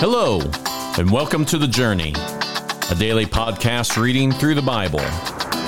Hello, 0.00 0.38
and 0.96 1.10
welcome 1.10 1.44
to 1.46 1.58
The 1.58 1.66
Journey, 1.66 2.12
a 2.88 2.94
daily 2.94 3.26
podcast 3.26 4.00
reading 4.00 4.30
through 4.30 4.54
the 4.54 4.62
Bible. 4.62 5.00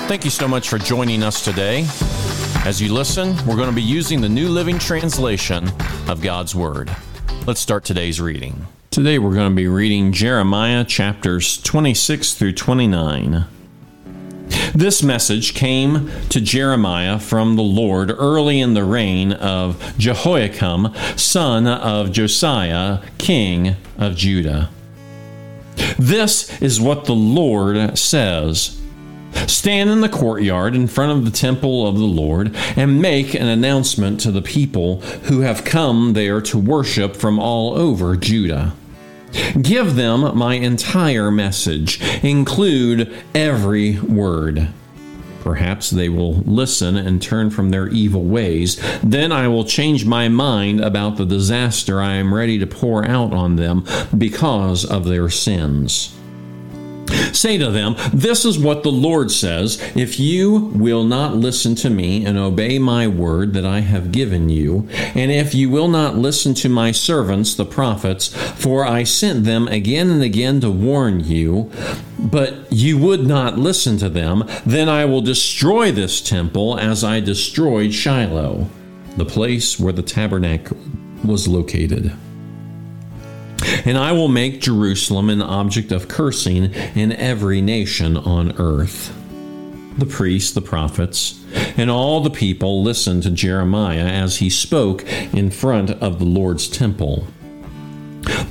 Thank 0.07 0.23
you 0.23 0.29
so 0.29 0.47
much 0.47 0.69
for 0.69 0.77
joining 0.77 1.21
us 1.21 1.43
today. 1.43 1.85
As 2.63 2.81
you 2.81 2.93
listen, 2.93 3.35
we're 3.45 3.57
going 3.57 3.67
to 3.67 3.75
be 3.75 3.81
using 3.81 4.21
the 4.21 4.29
New 4.29 4.47
Living 4.47 4.79
Translation 4.79 5.69
of 6.07 6.21
God's 6.21 6.55
Word. 6.55 6.89
Let's 7.45 7.59
start 7.59 7.83
today's 7.83 8.21
reading. 8.21 8.67
Today 8.89 9.19
we're 9.19 9.33
going 9.33 9.49
to 9.49 9.55
be 9.55 9.67
reading 9.67 10.13
Jeremiah 10.13 10.85
chapters 10.85 11.61
26 11.61 12.33
through 12.35 12.53
29. 12.53 13.43
This 14.73 15.03
message 15.03 15.53
came 15.53 16.09
to 16.29 16.39
Jeremiah 16.39 17.19
from 17.19 17.57
the 17.57 17.61
Lord 17.61 18.09
early 18.09 18.61
in 18.61 18.73
the 18.73 18.85
reign 18.85 19.33
of 19.33 19.93
Jehoiakim, 19.97 20.93
son 21.17 21.67
of 21.67 22.13
Josiah, 22.13 22.99
king 23.17 23.75
of 23.97 24.15
Judah. 24.15 24.69
This 25.99 26.61
is 26.61 26.79
what 26.79 27.03
the 27.03 27.15
Lord 27.15 27.97
says. 27.97 28.79
Stand 29.47 29.89
in 29.89 29.99
the 29.99 30.09
courtyard 30.09 30.73
in 30.73 30.87
front 30.87 31.11
of 31.11 31.25
the 31.25 31.37
temple 31.37 31.85
of 31.85 31.97
the 31.97 32.05
Lord 32.05 32.55
and 32.77 33.01
make 33.01 33.33
an 33.33 33.47
announcement 33.47 34.21
to 34.21 34.31
the 34.31 34.41
people 34.41 35.01
who 35.23 35.41
have 35.41 35.65
come 35.65 36.13
there 36.13 36.39
to 36.41 36.57
worship 36.57 37.17
from 37.17 37.39
all 37.39 37.73
over 37.73 38.15
Judah. 38.15 38.73
Give 39.61 39.95
them 39.95 40.37
my 40.37 40.55
entire 40.55 41.31
message, 41.31 42.01
include 42.23 43.13
every 43.33 43.99
word. 43.99 44.69
Perhaps 45.41 45.89
they 45.89 46.07
will 46.07 46.35
listen 46.35 46.95
and 46.95 47.21
turn 47.21 47.49
from 47.49 47.71
their 47.71 47.87
evil 47.87 48.23
ways. 48.23 48.79
Then 49.01 49.31
I 49.31 49.47
will 49.47 49.65
change 49.65 50.05
my 50.05 50.29
mind 50.29 50.81
about 50.81 51.17
the 51.17 51.25
disaster 51.25 51.99
I 51.99 52.13
am 52.13 52.33
ready 52.33 52.59
to 52.59 52.67
pour 52.67 53.03
out 53.03 53.33
on 53.33 53.55
them 53.55 53.85
because 54.15 54.85
of 54.85 55.05
their 55.05 55.29
sins. 55.29 56.15
Say 57.33 57.57
to 57.57 57.71
them, 57.71 57.95
This 58.13 58.45
is 58.45 58.59
what 58.59 58.83
the 58.83 58.91
Lord 58.91 59.31
says 59.31 59.81
If 59.95 60.19
you 60.19 60.71
will 60.75 61.03
not 61.03 61.35
listen 61.35 61.75
to 61.75 61.89
me 61.89 62.25
and 62.25 62.37
obey 62.37 62.79
my 62.79 63.07
word 63.07 63.53
that 63.53 63.65
I 63.65 63.79
have 63.79 64.11
given 64.11 64.49
you, 64.49 64.87
and 65.15 65.31
if 65.31 65.53
you 65.53 65.69
will 65.69 65.87
not 65.87 66.17
listen 66.17 66.53
to 66.55 66.69
my 66.69 66.91
servants, 66.91 67.53
the 67.53 67.65
prophets, 67.65 68.27
for 68.61 68.85
I 68.85 69.03
sent 69.03 69.43
them 69.43 69.67
again 69.67 70.09
and 70.09 70.21
again 70.21 70.61
to 70.61 70.69
warn 70.69 71.21
you, 71.21 71.71
but 72.19 72.71
you 72.71 72.97
would 72.97 73.25
not 73.25 73.57
listen 73.57 73.97
to 73.97 74.09
them, 74.09 74.43
then 74.65 74.89
I 74.89 75.05
will 75.05 75.21
destroy 75.21 75.91
this 75.91 76.21
temple 76.21 76.77
as 76.79 77.03
I 77.03 77.19
destroyed 77.19 77.93
Shiloh, 77.93 78.69
the 79.17 79.25
place 79.25 79.79
where 79.79 79.93
the 79.93 80.03
tabernacle 80.03 80.77
was 81.23 81.47
located. 81.47 82.13
And 83.85 83.97
I 83.97 84.11
will 84.11 84.27
make 84.27 84.61
Jerusalem 84.61 85.29
an 85.29 85.41
object 85.41 85.91
of 85.91 86.07
cursing 86.07 86.73
in 86.95 87.11
every 87.11 87.61
nation 87.61 88.17
on 88.17 88.53
earth. 88.59 89.17
The 89.97 90.05
priests, 90.05 90.53
the 90.53 90.61
prophets, 90.61 91.43
and 91.77 91.91
all 91.91 92.21
the 92.21 92.29
people 92.29 92.81
listened 92.81 93.23
to 93.23 93.31
Jeremiah 93.31 94.05
as 94.05 94.37
he 94.37 94.49
spoke 94.49 95.03
in 95.33 95.51
front 95.51 95.91
of 95.91 96.19
the 96.19 96.25
Lord's 96.25 96.67
temple. 96.67 97.27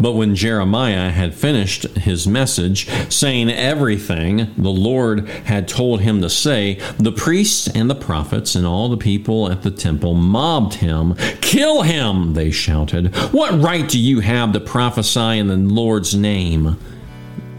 But 0.00 0.12
when 0.12 0.34
Jeremiah 0.34 1.10
had 1.10 1.34
finished 1.34 1.84
his 1.98 2.26
message, 2.26 2.88
saying 3.12 3.50
everything 3.50 4.52
the 4.56 4.70
Lord 4.70 5.28
had 5.28 5.68
told 5.68 6.00
him 6.00 6.20
to 6.22 6.30
say, 6.30 6.80
the 6.98 7.12
priests 7.12 7.68
and 7.68 7.88
the 7.88 7.94
prophets 7.94 8.54
and 8.54 8.66
all 8.66 8.88
the 8.88 8.96
people 8.96 9.50
at 9.50 9.62
the 9.62 9.70
temple 9.70 10.14
mobbed 10.14 10.74
him. 10.74 11.14
Kill 11.40 11.82
him, 11.82 12.34
they 12.34 12.50
shouted. 12.50 13.14
What 13.32 13.60
right 13.60 13.88
do 13.88 13.98
you 13.98 14.20
have 14.20 14.52
to 14.52 14.60
prophesy 14.60 15.38
in 15.38 15.48
the 15.48 15.56
Lord's 15.56 16.14
name? 16.14 16.77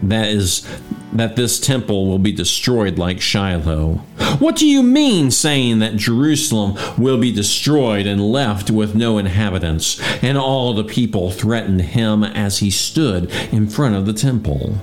That 0.02 0.28
is 0.28 0.66
that 1.12 1.36
this 1.36 1.60
temple 1.60 2.06
will 2.06 2.18
be 2.18 2.32
destroyed 2.32 2.98
like 2.98 3.20
Shiloh. 3.20 3.96
What 4.38 4.56
do 4.56 4.66
you 4.66 4.82
mean 4.82 5.30
saying 5.30 5.80
that 5.80 5.96
Jerusalem 5.96 6.76
will 6.96 7.18
be 7.18 7.32
destroyed 7.32 8.06
and 8.06 8.20
left 8.32 8.70
with 8.70 8.94
no 8.94 9.18
inhabitants? 9.18 10.00
And 10.22 10.38
all 10.38 10.72
the 10.72 10.84
people 10.84 11.30
threatened 11.30 11.82
him 11.82 12.24
as 12.24 12.58
he 12.58 12.70
stood 12.70 13.30
in 13.52 13.68
front 13.68 13.94
of 13.94 14.06
the 14.06 14.12
temple. 14.12 14.74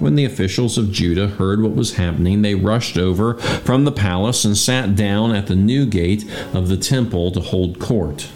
When 0.00 0.14
the 0.14 0.24
officials 0.24 0.78
of 0.78 0.90
Judah 0.90 1.28
heard 1.28 1.62
what 1.62 1.74
was 1.74 1.94
happening, 1.94 2.40
they 2.40 2.54
rushed 2.54 2.96
over 2.96 3.34
from 3.34 3.84
the 3.84 3.92
palace 3.92 4.46
and 4.46 4.56
sat 4.56 4.96
down 4.96 5.34
at 5.34 5.46
the 5.46 5.54
new 5.54 5.84
gate 5.84 6.24
of 6.54 6.68
the 6.68 6.78
temple 6.78 7.30
to 7.32 7.40
hold 7.40 7.78
court. 7.78 8.28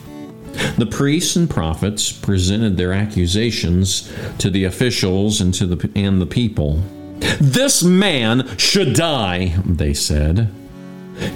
The 0.76 0.87
priests 0.87 1.37
and 1.37 1.48
prophets 1.48 2.12
presented 2.12 2.76
their 2.76 2.92
accusations 2.92 4.12
to 4.38 4.50
the 4.50 4.65
officials 4.65 5.41
and 5.41 5.53
to 5.54 5.66
the 5.66 5.91
and 5.94 6.20
the 6.20 6.26
people. 6.26 6.82
This 7.41 7.82
man 7.82 8.56
should 8.59 8.94
die, 8.94 9.56
they 9.64 9.94
said. 9.94 10.53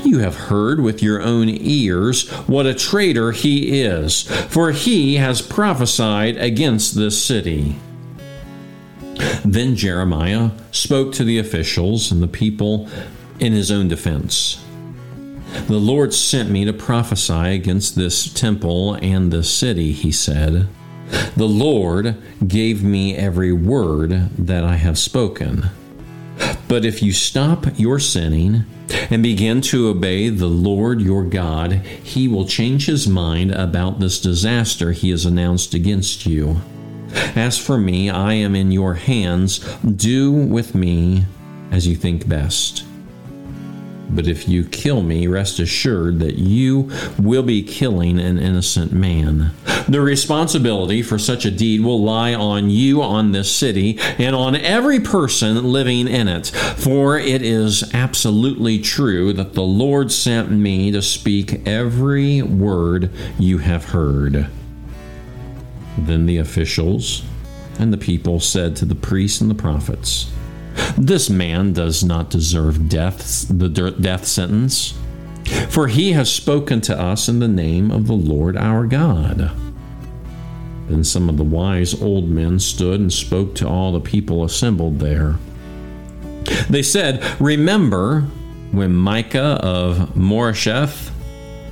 You 0.05 0.19
have 0.19 0.35
heard 0.35 0.81
with 0.81 1.03
your 1.03 1.23
own 1.23 1.49
ears 1.49 2.29
what 2.47 2.67
a 2.67 2.75
traitor 2.75 3.33
he 3.33 3.81
is, 3.81 4.23
for 4.23 4.73
he 4.73 5.17
has 5.17 5.41
prophesied 5.41 6.37
against 6.37 6.95
this 6.95 7.23
city. 7.23 7.77
Then 9.45 9.77
Jeremiah 9.77 10.51
spoke 10.73 11.13
to 11.15 11.25
the 11.25 11.39
officials 11.39 12.11
and 12.11 12.23
the 12.23 12.29
people 12.29 12.89
in 13.39 13.53
his 13.53 13.71
own 13.71 13.89
defense. 13.89 14.65
The 15.67 15.79
Lord 15.79 16.15
sent 16.15 16.51
me 16.51 16.65
to 16.65 16.73
prophesy 16.73 17.55
against 17.55 17.95
this 17.97 18.33
temple 18.33 18.95
and 18.95 19.33
this 19.33 19.53
city, 19.53 19.93
he 19.93 20.13
said. 20.13 20.69
The 21.37 21.49
Lord 21.49 22.17
gave 22.47 22.83
me 22.83 23.17
every 23.17 23.53
word 23.53 24.31
that 24.39 24.65
I 24.65 24.77
have 24.77 24.99
spoken. 24.99 25.71
But 26.69 26.85
if 26.85 27.03
you 27.03 27.13
stop 27.13 27.67
your 27.79 27.99
sinning 27.99 28.67
and 29.11 29.23
begin 29.23 29.61
to 29.63 29.89
obey 29.89 30.29
the 30.29 30.47
Lord 30.47 31.01
your 31.01 31.25
God, 31.25 31.73
he 32.03 32.29
will 32.29 32.47
change 32.47 32.87
his 32.87 33.09
mind 33.09 33.53
about 33.53 34.01
this 34.01 34.21
disaster 34.21 34.93
he 34.93 35.11
has 35.11 35.25
announced 35.25 35.75
against 35.75 36.27
you. 36.27 36.61
As 37.35 37.57
for 37.59 37.79
me, 37.79 38.11
I 38.11 38.35
am 38.35 38.55
in 38.55 38.71
your 38.71 38.95
hands. 38.95 39.59
Do 39.83 40.31
with 40.31 40.75
me 40.75 41.25
as 41.71 41.87
you 41.87 41.97
think 41.97 42.29
best. 42.29 42.85
But 44.11 44.27
if 44.27 44.49
you 44.49 44.65
kill 44.65 45.03
me, 45.03 45.27
rest 45.27 45.59
assured 45.59 46.19
that 46.21 46.39
you 46.39 46.91
will 47.19 47.43
be 47.43 47.63
killing 47.63 48.19
an 48.19 48.39
innocent 48.39 48.93
man. 48.93 49.53
The 49.89 50.01
responsibility 50.01 51.03
for 51.03 51.19
such 51.19 51.45
a 51.45 51.51
deed 51.51 51.83
will 51.83 52.03
lie 52.03 52.35
on 52.35 52.71
you, 52.71 53.03
on 53.03 53.33
this 53.33 53.51
city, 53.51 53.99
and 54.19 54.35
on 54.35 54.57
every 54.57 55.01
person 55.01 55.73
living 55.73 56.09
in 56.09 56.29
it. 56.29 56.49
For 56.49 57.19
it 57.19 57.43
is 57.43 57.95
absolutely 57.95 58.79
true 58.81 59.33
that 59.35 59.55
the 59.55 59.63
Lord 59.63 60.11
sent 60.11 60.51
me 60.51 60.91
to 60.91 61.03
speak 61.03 61.67
every 61.67 62.43
word 62.43 63.11
you 63.39 63.59
have 63.59 63.87
heard. 63.87 64.49
Then 65.99 66.27
the 66.27 66.39
officials 66.39 67.23
and 67.79 67.93
the 67.93 67.99
people 67.99 68.41
said 68.41 68.77
to 68.77 68.85
the 68.85 68.95
priests 68.95 69.41
and 69.41 69.51
the 69.51 69.55
prophets, 69.55 70.31
this 70.97 71.31
man 71.31 71.73
does 71.73 72.05
not 72.05 72.31
deserve 72.31 72.89
death, 72.89 73.47
the 73.49 73.69
death 73.69 74.27
sentence, 74.27 74.99
for 75.69 75.89
he 75.89 76.13
has 76.13 76.33
spoken 76.33 76.81
to 76.83 76.99
us 76.99 77.29
in 77.29 77.39
the 77.39 77.49
name 77.49 77.91
of 77.91 78.07
the 78.07 78.15
Lord 78.15 78.57
our 78.57 78.87
God. 78.87 79.51
Then 80.89 81.05
some 81.05 81.29
of 81.29 81.37
the 81.37 81.45
wise 81.45 82.01
old 82.01 82.29
men 82.29 82.59
stood 82.59 83.01
and 83.01 83.13
spoke 83.13 83.55
to 83.57 83.69
all 83.69 83.93
the 83.93 84.01
people 84.01 84.45
assembled 84.45 84.99
there. 84.99 85.37
They 86.71 86.83
said, 86.83 87.23
Remember 87.41 88.23
when 88.73 88.95
Micah 88.95 89.59
of 89.63 90.15
Moresheth 90.15 91.11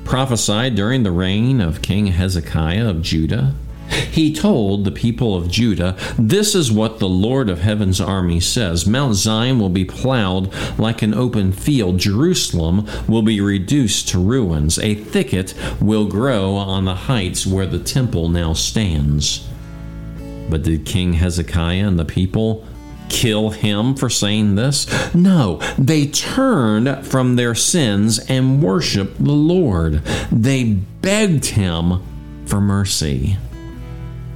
prophesied 0.04 0.74
during 0.74 1.02
the 1.02 1.10
reign 1.10 1.60
of 1.60 1.82
King 1.82 2.08
Hezekiah 2.08 2.88
of 2.88 3.02
Judah? 3.02 3.54
He 3.88 4.34
told 4.34 4.84
the 4.84 4.90
people 4.90 5.34
of 5.34 5.50
Judah, 5.50 5.96
This 6.18 6.54
is 6.54 6.72
what 6.72 6.98
the 6.98 7.08
Lord 7.08 7.48
of 7.48 7.60
heaven's 7.60 8.00
army 8.00 8.40
says 8.40 8.86
Mount 8.86 9.14
Zion 9.14 9.58
will 9.58 9.68
be 9.68 9.84
plowed 9.84 10.52
like 10.78 11.02
an 11.02 11.14
open 11.14 11.52
field, 11.52 11.98
Jerusalem 11.98 12.88
will 13.06 13.22
be 13.22 13.40
reduced 13.40 14.08
to 14.08 14.18
ruins, 14.18 14.78
a 14.78 14.94
thicket 14.94 15.54
will 15.80 16.06
grow 16.06 16.54
on 16.54 16.84
the 16.84 16.94
heights 16.94 17.46
where 17.46 17.66
the 17.66 17.78
temple 17.78 18.28
now 18.28 18.52
stands. 18.52 19.46
But 20.48 20.62
did 20.62 20.86
King 20.86 21.14
Hezekiah 21.14 21.86
and 21.86 21.98
the 21.98 22.04
people 22.04 22.64
kill 23.08 23.50
him 23.50 23.94
for 23.94 24.08
saying 24.08 24.54
this? 24.54 24.86
No, 25.14 25.58
they 25.78 26.06
turned 26.06 27.06
from 27.06 27.36
their 27.36 27.54
sins 27.54 28.18
and 28.30 28.62
worshiped 28.62 29.22
the 29.22 29.32
Lord. 29.32 30.04
They 30.32 30.64
begged 30.64 31.46
him 31.46 32.02
for 32.46 32.60
mercy. 32.60 33.36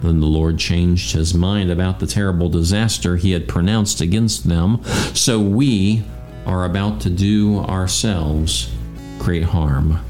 Then 0.02 0.20
the 0.20 0.26
Lord 0.26 0.58
changed 0.58 1.12
his 1.12 1.34
mind 1.34 1.70
about 1.70 2.00
the 2.00 2.06
terrible 2.06 2.48
disaster 2.48 3.16
he 3.16 3.32
had 3.32 3.48
pronounced 3.48 4.00
against 4.00 4.48
them, 4.48 4.82
so 5.14 5.38
we 5.40 6.02
are 6.46 6.64
about 6.64 7.00
to 7.02 7.10
do 7.10 7.58
ourselves 7.58 8.70
great 9.18 9.44
harm. 9.44 10.00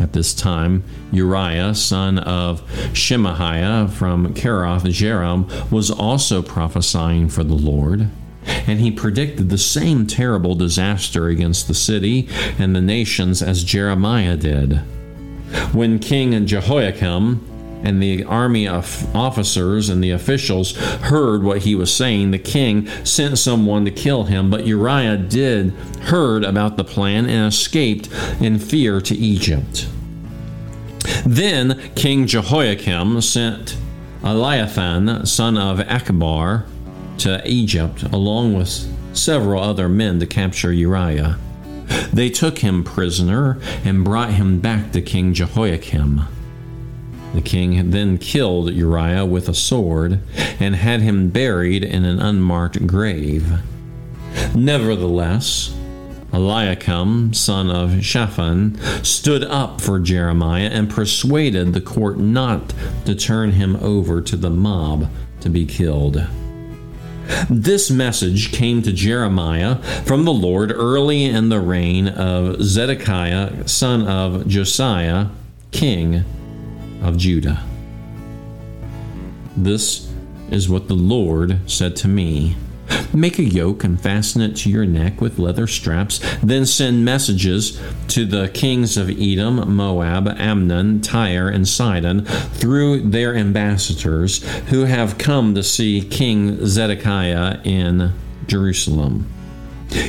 At 0.00 0.12
this 0.12 0.34
time, 0.34 0.82
Uriah, 1.12 1.74
son 1.74 2.18
of 2.18 2.62
Shemaiah 2.94 3.88
from 3.88 4.34
Kiriath 4.34 4.82
Jearim, 4.82 5.70
was 5.70 5.90
also 5.90 6.42
prophesying 6.42 7.28
for 7.28 7.44
the 7.44 7.54
Lord. 7.54 8.10
And 8.46 8.80
he 8.80 8.90
predicted 8.90 9.50
the 9.50 9.58
same 9.58 10.06
terrible 10.06 10.54
disaster 10.54 11.28
against 11.28 11.68
the 11.68 11.74
city 11.74 12.28
and 12.58 12.74
the 12.74 12.80
nations 12.80 13.42
as 13.42 13.62
Jeremiah 13.62 14.36
did. 14.36 14.80
When 15.72 15.98
King 15.98 16.46
Jehoiakim 16.46 17.46
and 17.82 18.02
the 18.02 18.24
army 18.24 18.68
of 18.68 19.14
officers 19.14 19.88
and 19.88 20.02
the 20.02 20.10
officials 20.10 20.76
heard 20.76 21.42
what 21.42 21.62
he 21.62 21.74
was 21.74 21.94
saying, 21.94 22.30
the 22.30 22.38
king 22.38 22.86
sent 23.04 23.38
someone 23.38 23.84
to 23.84 23.90
kill 23.90 24.24
him. 24.24 24.50
But 24.50 24.66
Uriah 24.66 25.16
did 25.16 25.72
heard 26.02 26.44
about 26.44 26.76
the 26.76 26.84
plan 26.84 27.26
and 27.26 27.46
escaped 27.46 28.08
in 28.40 28.58
fear 28.58 29.00
to 29.00 29.14
Egypt. 29.14 29.88
Then 31.24 31.80
King 31.94 32.26
Jehoiakim 32.26 33.20
sent 33.20 33.76
Elnathan, 34.22 35.26
son 35.26 35.56
of 35.56 35.78
Achbor, 35.78 36.66
to 37.18 37.42
Egypt, 37.46 38.02
along 38.04 38.54
with 38.54 38.86
several 39.16 39.62
other 39.62 39.88
men 39.88 40.20
to 40.20 40.26
capture 40.26 40.72
Uriah. 40.72 41.38
They 42.12 42.30
took 42.30 42.58
him 42.58 42.84
prisoner 42.84 43.58
and 43.84 44.04
brought 44.04 44.32
him 44.34 44.60
back 44.60 44.92
to 44.92 45.02
King 45.02 45.34
Jehoiakim. 45.34 46.22
The 47.34 47.40
king 47.40 47.90
then 47.90 48.18
killed 48.18 48.72
Uriah 48.72 49.24
with 49.24 49.48
a 49.48 49.54
sword 49.54 50.20
and 50.58 50.74
had 50.74 51.00
him 51.00 51.30
buried 51.30 51.84
in 51.84 52.04
an 52.04 52.20
unmarked 52.20 52.86
grave. 52.86 53.60
Nevertheless, 54.54 55.74
Eliakim, 56.32 57.32
son 57.34 57.70
of 57.70 58.04
Shaphan, 58.04 58.78
stood 59.04 59.44
up 59.44 59.80
for 59.80 59.98
Jeremiah 59.98 60.70
and 60.72 60.90
persuaded 60.90 61.72
the 61.72 61.80
court 61.80 62.18
not 62.18 62.72
to 63.04 63.14
turn 63.14 63.52
him 63.52 63.76
over 63.76 64.20
to 64.22 64.36
the 64.36 64.50
mob 64.50 65.08
to 65.40 65.48
be 65.48 65.66
killed. 65.66 66.26
This 67.48 67.90
message 67.90 68.50
came 68.50 68.82
to 68.82 68.92
Jeremiah 68.92 69.76
from 70.04 70.24
the 70.24 70.32
Lord 70.32 70.72
early 70.72 71.24
in 71.24 71.48
the 71.48 71.60
reign 71.60 72.08
of 72.08 72.60
Zedekiah, 72.60 73.68
son 73.68 74.06
of 74.06 74.48
Josiah, 74.48 75.28
king 75.70 76.24
of 77.02 77.16
Judah. 77.16 77.64
This 79.56 80.12
is 80.50 80.68
what 80.68 80.88
the 80.88 80.94
Lord 80.94 81.70
said 81.70 81.96
to 81.96 82.08
me. 82.08 82.56
Make 83.12 83.38
a 83.38 83.44
yoke 83.44 83.84
and 83.84 84.00
fasten 84.00 84.40
it 84.42 84.56
to 84.56 84.70
your 84.70 84.86
neck 84.86 85.20
with 85.20 85.38
leather 85.38 85.66
straps. 85.66 86.20
Then 86.42 86.66
send 86.66 87.04
messages 87.04 87.80
to 88.08 88.24
the 88.24 88.48
kings 88.48 88.96
of 88.96 89.10
Edom, 89.10 89.74
Moab, 89.74 90.28
Ammon, 90.28 91.00
Tyre, 91.00 91.48
and 91.48 91.66
Sidon 91.68 92.24
through 92.24 93.10
their 93.10 93.34
ambassadors 93.36 94.42
who 94.68 94.84
have 94.84 95.18
come 95.18 95.54
to 95.54 95.62
see 95.62 96.02
King 96.02 96.64
Zedekiah 96.66 97.60
in 97.64 98.12
Jerusalem. 98.46 99.26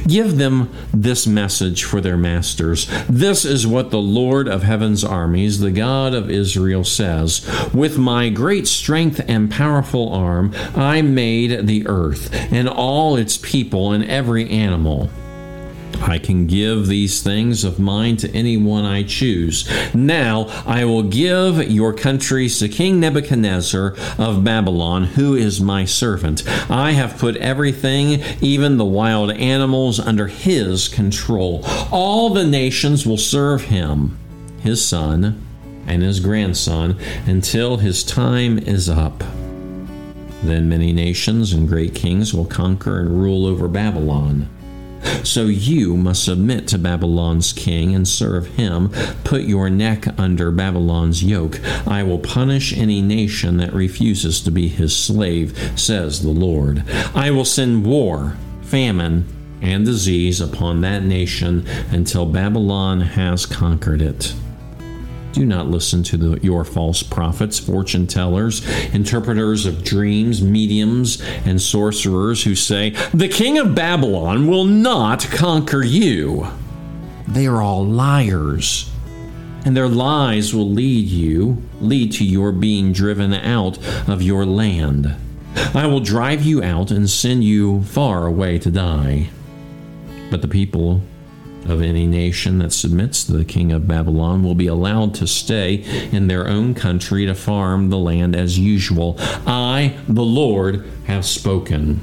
Give 0.07 0.37
them 0.37 0.71
this 0.93 1.25
message 1.25 1.83
for 1.83 2.01
their 2.01 2.17
masters. 2.17 2.87
This 3.09 3.45
is 3.45 3.65
what 3.65 3.91
the 3.91 4.01
Lord 4.01 4.47
of 4.47 4.63
heaven's 4.63 5.03
armies, 5.03 5.59
the 5.59 5.71
God 5.71 6.13
of 6.13 6.29
Israel, 6.29 6.83
says 6.83 7.47
With 7.73 7.97
my 7.97 8.29
great 8.29 8.67
strength 8.67 9.21
and 9.27 9.51
powerful 9.51 10.13
arm, 10.13 10.53
I 10.75 11.01
made 11.01 11.67
the 11.67 11.87
earth 11.87 12.33
and 12.51 12.67
all 12.67 13.15
its 13.15 13.37
people 13.37 13.91
and 13.91 14.03
every 14.05 14.49
animal. 14.49 15.09
I 16.01 16.17
can 16.17 16.47
give 16.47 16.87
these 16.87 17.21
things 17.21 17.63
of 17.63 17.79
mine 17.79 18.17
to 18.17 18.31
anyone 18.31 18.85
I 18.85 19.03
choose. 19.03 19.69
Now 19.93 20.47
I 20.65 20.85
will 20.85 21.03
give 21.03 21.69
your 21.71 21.93
countries 21.93 22.59
to 22.59 22.69
King 22.69 22.99
Nebuchadnezzar 22.99 23.95
of 24.17 24.43
Babylon, 24.43 25.03
who 25.03 25.35
is 25.35 25.61
my 25.61 25.85
servant. 25.85 26.43
I 26.69 26.91
have 26.91 27.17
put 27.17 27.37
everything, 27.37 28.23
even 28.41 28.77
the 28.77 28.85
wild 28.85 29.31
animals, 29.31 29.99
under 29.99 30.27
his 30.27 30.87
control. 30.87 31.63
All 31.91 32.29
the 32.31 32.45
nations 32.45 33.05
will 33.05 33.17
serve 33.17 33.65
him, 33.65 34.17
his 34.61 34.83
son, 34.83 35.45
and 35.87 36.01
his 36.01 36.19
grandson, 36.19 36.97
until 37.25 37.77
his 37.77 38.03
time 38.03 38.57
is 38.57 38.89
up. 38.89 39.23
Then 40.43 40.67
many 40.67 40.91
nations 40.91 41.53
and 41.53 41.67
great 41.67 41.93
kings 41.93 42.33
will 42.33 42.45
conquer 42.45 42.99
and 42.99 43.21
rule 43.21 43.45
over 43.45 43.67
Babylon. 43.67 44.49
So 45.23 45.45
you 45.45 45.97
must 45.97 46.23
submit 46.23 46.67
to 46.69 46.77
Babylon's 46.77 47.53
king 47.53 47.93
and 47.95 48.07
serve 48.07 48.47
him. 48.47 48.89
Put 49.23 49.43
your 49.43 49.69
neck 49.69 50.07
under 50.19 50.51
Babylon's 50.51 51.23
yoke. 51.23 51.59
I 51.87 52.03
will 52.03 52.19
punish 52.19 52.75
any 52.75 53.01
nation 53.01 53.57
that 53.57 53.73
refuses 53.73 54.41
to 54.41 54.51
be 54.51 54.67
his 54.67 54.95
slave, 54.95 55.57
says 55.75 56.21
the 56.21 56.29
Lord. 56.29 56.83
I 57.13 57.31
will 57.31 57.45
send 57.45 57.85
war, 57.85 58.37
famine, 58.61 59.25
and 59.61 59.85
disease 59.85 60.41
upon 60.41 60.81
that 60.81 61.03
nation 61.03 61.65
until 61.91 62.25
Babylon 62.25 63.01
has 63.01 63.45
conquered 63.45 64.01
it. 64.01 64.33
Do 65.33 65.45
not 65.45 65.67
listen 65.67 66.03
to 66.03 66.17
the, 66.17 66.39
your 66.41 66.65
false 66.65 67.03
prophets, 67.03 67.57
fortune 67.57 68.05
tellers, 68.07 68.67
interpreters 68.93 69.65
of 69.65 69.83
dreams, 69.83 70.41
mediums, 70.41 71.21
and 71.45 71.61
sorcerers 71.61 72.43
who 72.43 72.55
say, 72.55 72.91
The 73.13 73.29
king 73.29 73.57
of 73.57 73.73
Babylon 73.73 74.47
will 74.47 74.65
not 74.65 75.21
conquer 75.31 75.83
you. 75.83 76.47
They 77.27 77.47
are 77.47 77.61
all 77.61 77.85
liars. 77.85 78.89
And 79.63 79.77
their 79.77 79.87
lies 79.87 80.53
will 80.53 80.69
lead 80.69 81.07
you, 81.07 81.61
lead 81.79 82.11
to 82.13 82.25
your 82.25 82.51
being 82.51 82.91
driven 82.91 83.33
out 83.33 83.77
of 84.09 84.21
your 84.21 84.45
land. 84.45 85.15
I 85.73 85.85
will 85.85 85.99
drive 85.99 86.43
you 86.43 86.63
out 86.63 86.91
and 86.91 87.09
send 87.09 87.43
you 87.43 87.83
far 87.83 88.25
away 88.25 88.57
to 88.59 88.71
die. 88.71 89.29
But 90.29 90.41
the 90.41 90.47
people 90.47 91.01
of 91.65 91.81
any 91.81 92.07
nation 92.07 92.59
that 92.59 92.73
submits 92.73 93.23
to 93.23 93.33
the 93.33 93.45
king 93.45 93.71
of 93.71 93.87
Babylon 93.87 94.43
will 94.43 94.55
be 94.55 94.67
allowed 94.67 95.13
to 95.15 95.27
stay 95.27 95.83
in 96.11 96.27
their 96.27 96.47
own 96.47 96.73
country 96.73 97.25
to 97.25 97.35
farm 97.35 97.89
the 97.89 97.97
land 97.97 98.35
as 98.35 98.57
usual. 98.57 99.15
I, 99.45 99.97
the 100.07 100.23
Lord, 100.23 100.85
have 101.05 101.25
spoken. 101.25 102.01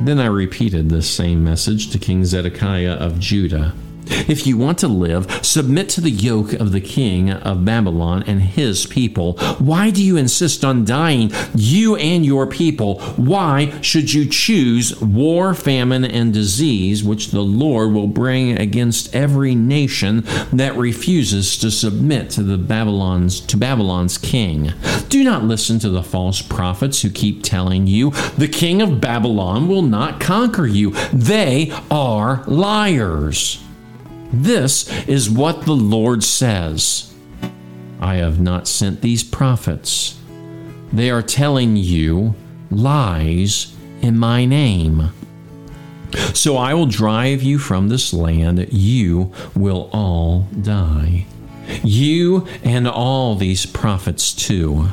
Then 0.00 0.18
I 0.18 0.26
repeated 0.26 0.90
this 0.90 1.08
same 1.08 1.44
message 1.44 1.90
to 1.90 1.98
King 1.98 2.24
Zedekiah 2.24 2.94
of 2.94 3.18
Judah. 3.18 3.72
If 4.06 4.46
you 4.46 4.56
want 4.56 4.78
to 4.78 4.88
live, 4.88 5.44
submit 5.44 5.88
to 5.90 6.00
the 6.00 6.10
yoke 6.10 6.52
of 6.52 6.72
the 6.72 6.80
king 6.80 7.30
of 7.30 7.64
Babylon 7.64 8.22
and 8.26 8.40
his 8.40 8.86
people. 8.86 9.34
Why 9.58 9.90
do 9.90 10.02
you 10.02 10.16
insist 10.16 10.64
on 10.64 10.84
dying, 10.84 11.30
you 11.54 11.96
and 11.96 12.24
your 12.24 12.46
people? 12.46 13.00
Why 13.16 13.80
should 13.80 14.12
you 14.12 14.28
choose 14.28 15.00
war, 15.00 15.54
famine, 15.54 16.04
and 16.04 16.32
disease, 16.32 17.02
which 17.02 17.30
the 17.30 17.42
Lord 17.42 17.92
will 17.92 18.06
bring 18.06 18.58
against 18.58 19.14
every 19.14 19.54
nation 19.54 20.24
that 20.52 20.76
refuses 20.76 21.56
to 21.58 21.70
submit 21.70 22.30
to 22.30 22.42
the 22.42 22.58
Babylon's 22.58 23.40
to 23.40 23.56
Babylon's 23.56 24.18
king? 24.18 24.72
Do 25.08 25.24
not 25.24 25.44
listen 25.44 25.78
to 25.80 25.90
the 25.90 26.02
false 26.02 26.42
prophets 26.42 27.02
who 27.02 27.10
keep 27.10 27.42
telling 27.42 27.86
you 27.86 28.10
the 28.36 28.48
king 28.48 28.82
of 28.82 29.00
Babylon 29.00 29.68
will 29.68 29.82
not 29.82 30.20
conquer 30.20 30.66
you. 30.66 30.90
They 31.12 31.72
are 31.90 32.44
liars. 32.46 33.63
This 34.42 34.88
is 35.06 35.30
what 35.30 35.62
the 35.62 35.76
Lord 35.76 36.24
says 36.24 37.14
I 38.00 38.16
have 38.16 38.40
not 38.40 38.66
sent 38.66 39.00
these 39.00 39.22
prophets. 39.22 40.18
They 40.92 41.08
are 41.08 41.22
telling 41.22 41.76
you 41.76 42.34
lies 42.70 43.74
in 44.02 44.18
my 44.18 44.44
name. 44.44 45.10
So 46.32 46.56
I 46.56 46.74
will 46.74 46.86
drive 46.86 47.42
you 47.42 47.58
from 47.58 47.88
this 47.88 48.12
land. 48.12 48.72
You 48.72 49.32
will 49.54 49.88
all 49.92 50.48
die. 50.60 51.26
You 51.84 52.46
and 52.64 52.88
all 52.88 53.36
these 53.36 53.66
prophets 53.66 54.32
too. 54.32 54.88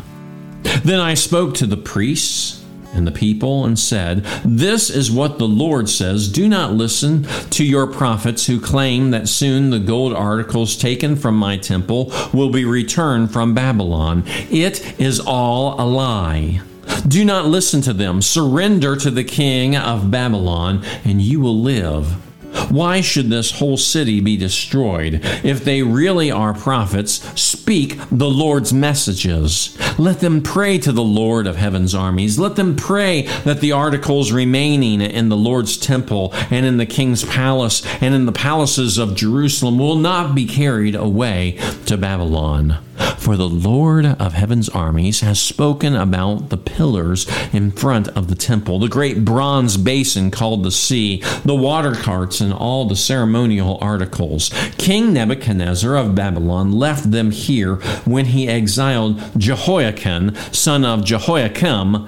Then 0.83 0.99
I 0.99 1.15
spoke 1.15 1.55
to 1.55 1.65
the 1.65 1.77
priests 1.77 2.60
and 2.93 3.07
the 3.07 3.11
people 3.11 3.65
and 3.65 3.77
said, 3.77 4.23
This 4.43 4.89
is 4.89 5.11
what 5.11 5.37
the 5.37 5.47
Lord 5.47 5.89
says 5.89 6.31
Do 6.31 6.47
not 6.47 6.73
listen 6.73 7.23
to 7.51 7.63
your 7.63 7.87
prophets 7.87 8.45
who 8.45 8.59
claim 8.59 9.11
that 9.11 9.29
soon 9.29 9.69
the 9.69 9.79
gold 9.79 10.13
articles 10.13 10.75
taken 10.75 11.15
from 11.15 11.35
my 11.35 11.57
temple 11.57 12.11
will 12.33 12.51
be 12.51 12.65
returned 12.65 13.31
from 13.31 13.53
Babylon. 13.53 14.23
It 14.49 14.99
is 14.99 15.19
all 15.19 15.79
a 15.79 15.85
lie. 15.85 16.61
Do 17.07 17.23
not 17.25 17.45
listen 17.45 17.81
to 17.81 17.93
them. 17.93 18.21
Surrender 18.21 18.95
to 18.95 19.09
the 19.09 19.23
king 19.23 19.75
of 19.75 20.11
Babylon, 20.11 20.83
and 21.03 21.21
you 21.21 21.39
will 21.39 21.59
live. 21.59 22.30
Why 22.69 23.01
should 23.01 23.29
this 23.29 23.51
whole 23.51 23.77
city 23.77 24.21
be 24.21 24.37
destroyed? 24.37 25.19
If 25.43 25.63
they 25.63 25.83
really 25.83 26.31
are 26.31 26.53
prophets, 26.53 27.13
speak 27.39 27.97
the 28.09 28.29
Lord's 28.29 28.71
messages. 28.71 29.77
Let 29.99 30.19
them 30.19 30.41
pray 30.41 30.77
to 30.79 30.91
the 30.91 31.03
Lord 31.03 31.47
of 31.47 31.57
heaven's 31.57 31.93
armies. 31.93 32.39
Let 32.39 32.55
them 32.55 32.75
pray 32.75 33.23
that 33.43 33.59
the 33.61 33.71
articles 33.71 34.31
remaining 34.31 35.01
in 35.01 35.29
the 35.29 35.37
Lord's 35.37 35.77
temple 35.77 36.33
and 36.49 36.65
in 36.65 36.77
the 36.77 36.85
king's 36.85 37.23
palace 37.23 37.85
and 38.01 38.15
in 38.15 38.25
the 38.25 38.31
palaces 38.31 38.97
of 38.97 39.15
Jerusalem 39.15 39.77
will 39.77 39.95
not 39.95 40.33
be 40.33 40.45
carried 40.45 40.95
away 40.95 41.57
to 41.85 41.97
Babylon. 41.97 42.77
For 43.17 43.37
the 43.37 43.49
Lord 43.49 44.05
of 44.05 44.33
heaven's 44.33 44.69
armies 44.69 45.21
has 45.21 45.39
spoken 45.39 45.95
about 45.95 46.49
the 46.49 46.57
pillars 46.57 47.27
in 47.53 47.71
front 47.71 48.07
of 48.09 48.27
the 48.27 48.35
temple, 48.35 48.79
the 48.79 48.87
great 48.87 49.23
bronze 49.23 49.77
basin 49.77 50.31
called 50.31 50.63
the 50.63 50.71
sea, 50.71 51.21
the 51.45 51.55
water 51.55 51.93
carts, 51.93 52.40
and 52.41 52.53
all 52.53 52.85
the 52.85 52.95
ceremonial 52.95 53.77
articles. 53.81 54.51
King 54.77 55.13
Nebuchadnezzar 55.13 55.95
of 55.95 56.15
Babylon 56.15 56.71
left 56.71 57.11
them 57.11 57.31
here 57.31 57.75
when 58.05 58.25
he 58.25 58.47
exiled 58.47 59.21
Jehoiachin, 59.37 60.35
son 60.51 60.83
of 60.83 61.05
Jehoiakim, 61.05 62.07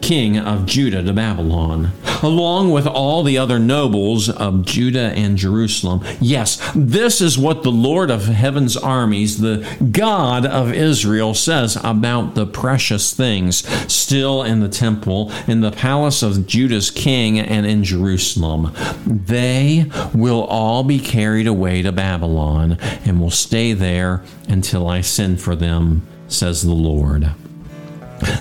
king 0.00 0.38
of 0.38 0.66
Judah 0.66 1.02
to 1.02 1.12
Babylon, 1.12 1.92
along 2.22 2.70
with 2.70 2.86
all 2.86 3.22
the 3.22 3.38
other 3.38 3.58
nobles 3.58 4.28
of 4.28 4.64
Judah 4.64 5.12
and 5.14 5.36
Jerusalem. 5.36 6.04
Yes, 6.20 6.60
this 6.74 7.20
is 7.20 7.38
what 7.38 7.62
the 7.62 7.72
Lord 7.72 8.10
of 8.10 8.26
heaven's 8.26 8.76
armies, 8.76 9.40
the 9.40 9.66
God 9.90 10.46
of 10.46 10.72
Israel, 10.72 11.34
says 11.34 11.76
about 11.82 12.34
the 12.34 12.46
precious 12.46 13.12
things 13.12 13.66
still 13.92 14.42
in 14.42 14.60
the 14.60 14.68
temple, 14.68 15.32
in 15.46 15.60
the 15.60 15.72
palace 15.72 16.22
of 16.22 16.46
Judah's 16.46 16.90
king, 16.90 17.38
and 17.38 17.66
in 17.66 17.84
Jerusalem. 17.84 18.72
They 19.06 19.90
will 20.14 20.44
all 20.44 20.84
be 20.84 20.98
carried 20.98 21.46
away 21.46 21.82
to 21.82 21.92
Babylon 21.92 22.78
and 23.04 23.20
will 23.20 23.30
stay 23.30 23.72
there 23.72 24.22
until 24.48 24.88
I 24.88 25.00
send 25.00 25.40
for 25.40 25.56
them, 25.56 26.06
says 26.28 26.62
the 26.62 26.72
Lord. 26.72 27.34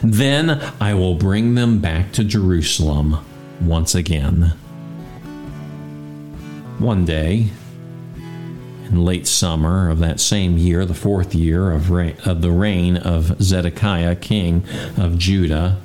Then 0.03 0.61
I 0.79 0.93
will 0.93 1.15
bring 1.15 1.55
them 1.55 1.79
back 1.79 2.11
to 2.13 2.23
Jerusalem 2.23 3.17
once 3.61 3.95
again. 3.95 4.53
One 6.77 7.05
day, 7.05 7.49
in 8.15 9.03
late 9.03 9.27
summer 9.27 9.89
of 9.89 9.99
that 9.99 10.19
same 10.19 10.57
year, 10.57 10.85
the 10.85 10.93
fourth 10.93 11.33
year 11.33 11.71
of, 11.71 11.89
reign, 11.89 12.17
of 12.25 12.41
the 12.41 12.51
reign 12.51 12.97
of 12.97 13.41
Zedekiah, 13.41 14.15
king 14.15 14.63
of 14.97 15.17
Judah, 15.17 15.79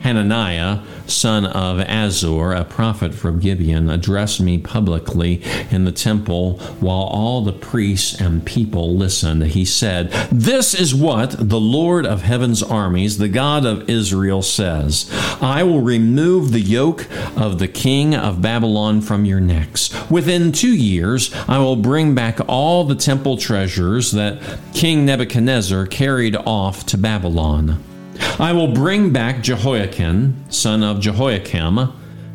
Hananiah, 0.00 0.80
son 1.06 1.46
of 1.46 1.78
Azzur, 1.78 2.58
a 2.58 2.64
prophet 2.64 3.14
from 3.14 3.38
Gibeon, 3.38 3.90
addressed 3.90 4.40
me 4.40 4.58
publicly 4.58 5.42
in 5.70 5.84
the 5.84 5.92
temple 5.92 6.58
while 6.80 7.02
all 7.02 7.42
the 7.42 7.52
priests 7.52 8.20
and 8.20 8.44
people 8.44 8.96
listened. 8.96 9.42
He 9.44 9.64
said, 9.64 10.10
This 10.30 10.74
is 10.74 10.94
what 10.94 11.48
the 11.48 11.60
Lord 11.60 12.06
of 12.06 12.22
heaven's 12.22 12.62
armies, 12.62 13.18
the 13.18 13.28
God 13.28 13.64
of 13.64 13.88
Israel, 13.88 14.42
says 14.42 15.10
I 15.40 15.62
will 15.62 15.80
remove 15.80 16.52
the 16.52 16.60
yoke 16.60 17.06
of 17.36 17.58
the 17.58 17.68
king 17.68 18.14
of 18.14 18.42
Babylon 18.42 19.00
from 19.00 19.24
your 19.24 19.40
necks. 19.40 19.90
Within 20.10 20.52
two 20.52 20.74
years, 20.74 21.32
I 21.48 21.58
will 21.58 21.76
bring 21.76 22.14
back 22.14 22.38
all 22.48 22.84
the 22.84 22.94
temple 22.94 23.36
treasures 23.36 24.12
that 24.12 24.40
King 24.74 25.04
Nebuchadnezzar 25.04 25.86
carried 25.86 26.36
off 26.36 26.86
to 26.86 26.98
Babylon. 26.98 27.82
I 28.38 28.52
will 28.52 28.68
bring 28.68 29.12
back 29.12 29.42
Jehoiachin, 29.42 30.50
son 30.50 30.82
of 30.82 31.00
Jehoiakim, 31.00 31.92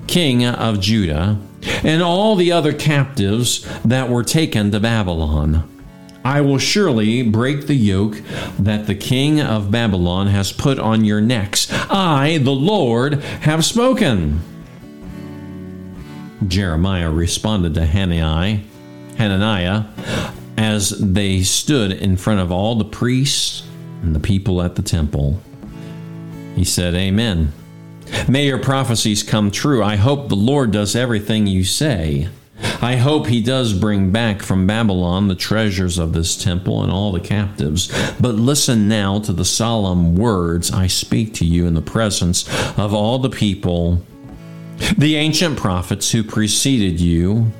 king 0.07 0.45
of 0.45 0.79
Judah, 0.79 1.39
and 1.83 2.01
all 2.01 2.35
the 2.35 2.51
other 2.51 2.73
captives 2.73 3.67
that 3.83 4.09
were 4.09 4.23
taken 4.23 4.71
to 4.71 4.79
Babylon. 4.79 5.69
I 6.23 6.41
will 6.41 6.57
surely 6.57 7.23
break 7.23 7.67
the 7.67 7.75
yoke 7.75 8.21
that 8.59 8.85
the 8.85 8.95
king 8.95 9.39
of 9.39 9.71
Babylon 9.71 10.27
has 10.27 10.51
put 10.51 10.77
on 10.77 11.05
your 11.05 11.21
necks. 11.21 11.67
I, 11.71 12.39
the 12.39 12.51
Lord, 12.51 13.23
have 13.41 13.63
spoken. 13.63 14.41
Jeremiah 16.45 17.09
responded 17.09 17.73
to 17.75 17.85
Hananiah, 17.85 18.59
Hananiah 19.17 19.85
as 20.57 20.89
they 20.89 21.43
stood 21.43 21.91
in 21.93 22.17
front 22.17 22.41
of 22.41 22.51
all 22.51 22.75
the 22.75 22.85
priests 22.85 23.63
and 24.01 24.13
the 24.13 24.19
people 24.19 24.61
at 24.61 24.75
the 24.75 24.81
temple. 24.81 25.41
He 26.57 26.63
said, 26.63 26.95
Amen. 26.95 27.53
May 28.27 28.47
your 28.47 28.57
prophecies 28.57 29.21
come 29.21 29.51
true. 29.51 29.83
I 29.83 29.95
hope 29.95 30.27
the 30.27 30.35
Lord 30.35 30.71
does 30.71 30.95
everything 30.95 31.45
you 31.45 31.63
say. 31.63 32.29
I 32.81 32.95
hope 32.95 33.27
he 33.27 33.43
does 33.43 33.73
bring 33.73 34.09
back 34.09 34.41
from 34.41 34.65
Babylon 34.65 35.27
the 35.27 35.35
treasures 35.35 35.99
of 35.99 36.13
this 36.13 36.35
temple 36.35 36.81
and 36.81 36.91
all 36.91 37.11
the 37.11 37.19
captives. 37.19 37.91
But 38.19 38.33
listen 38.33 38.87
now 38.87 39.19
to 39.19 39.33
the 39.33 39.45
solemn 39.45 40.15
words 40.15 40.71
I 40.71 40.87
speak 40.87 41.35
to 41.35 41.45
you 41.45 41.67
in 41.67 41.75
the 41.75 41.81
presence 41.83 42.47
of 42.75 42.91
all 42.91 43.19
the 43.19 43.29
people. 43.29 44.01
The 44.97 45.15
ancient 45.15 45.59
prophets 45.59 46.11
who 46.11 46.23
preceded 46.23 46.99
you 46.99 47.51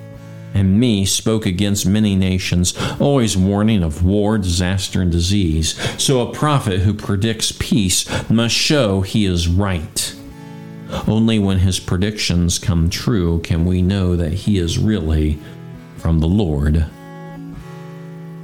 and 0.58 0.80
me 0.80 1.06
spoke 1.06 1.46
against 1.46 1.86
many 1.86 2.16
nations, 2.16 2.74
always 3.00 3.38
warning 3.38 3.84
of 3.84 4.04
war, 4.04 4.40
disaster, 4.40 5.02
and 5.02 5.12
disease. 5.12 5.78
So 6.02 6.28
a 6.28 6.34
prophet 6.34 6.80
who 6.80 6.96
predicts 6.96 7.52
peace 7.52 8.08
must 8.28 8.56
show 8.56 9.02
he 9.02 9.26
is 9.26 9.48
right. 9.48 10.16
Only 11.08 11.38
when 11.38 11.60
his 11.60 11.80
predictions 11.80 12.58
come 12.58 12.90
true 12.90 13.40
can 13.42 13.66
we 13.66 13.84
know 13.84 14.16
that 14.16 14.34
he 14.34 14.58
is 14.58 14.80
really 14.80 15.38
from 15.98 16.22
the 16.22 16.28
Lord. 16.28 16.88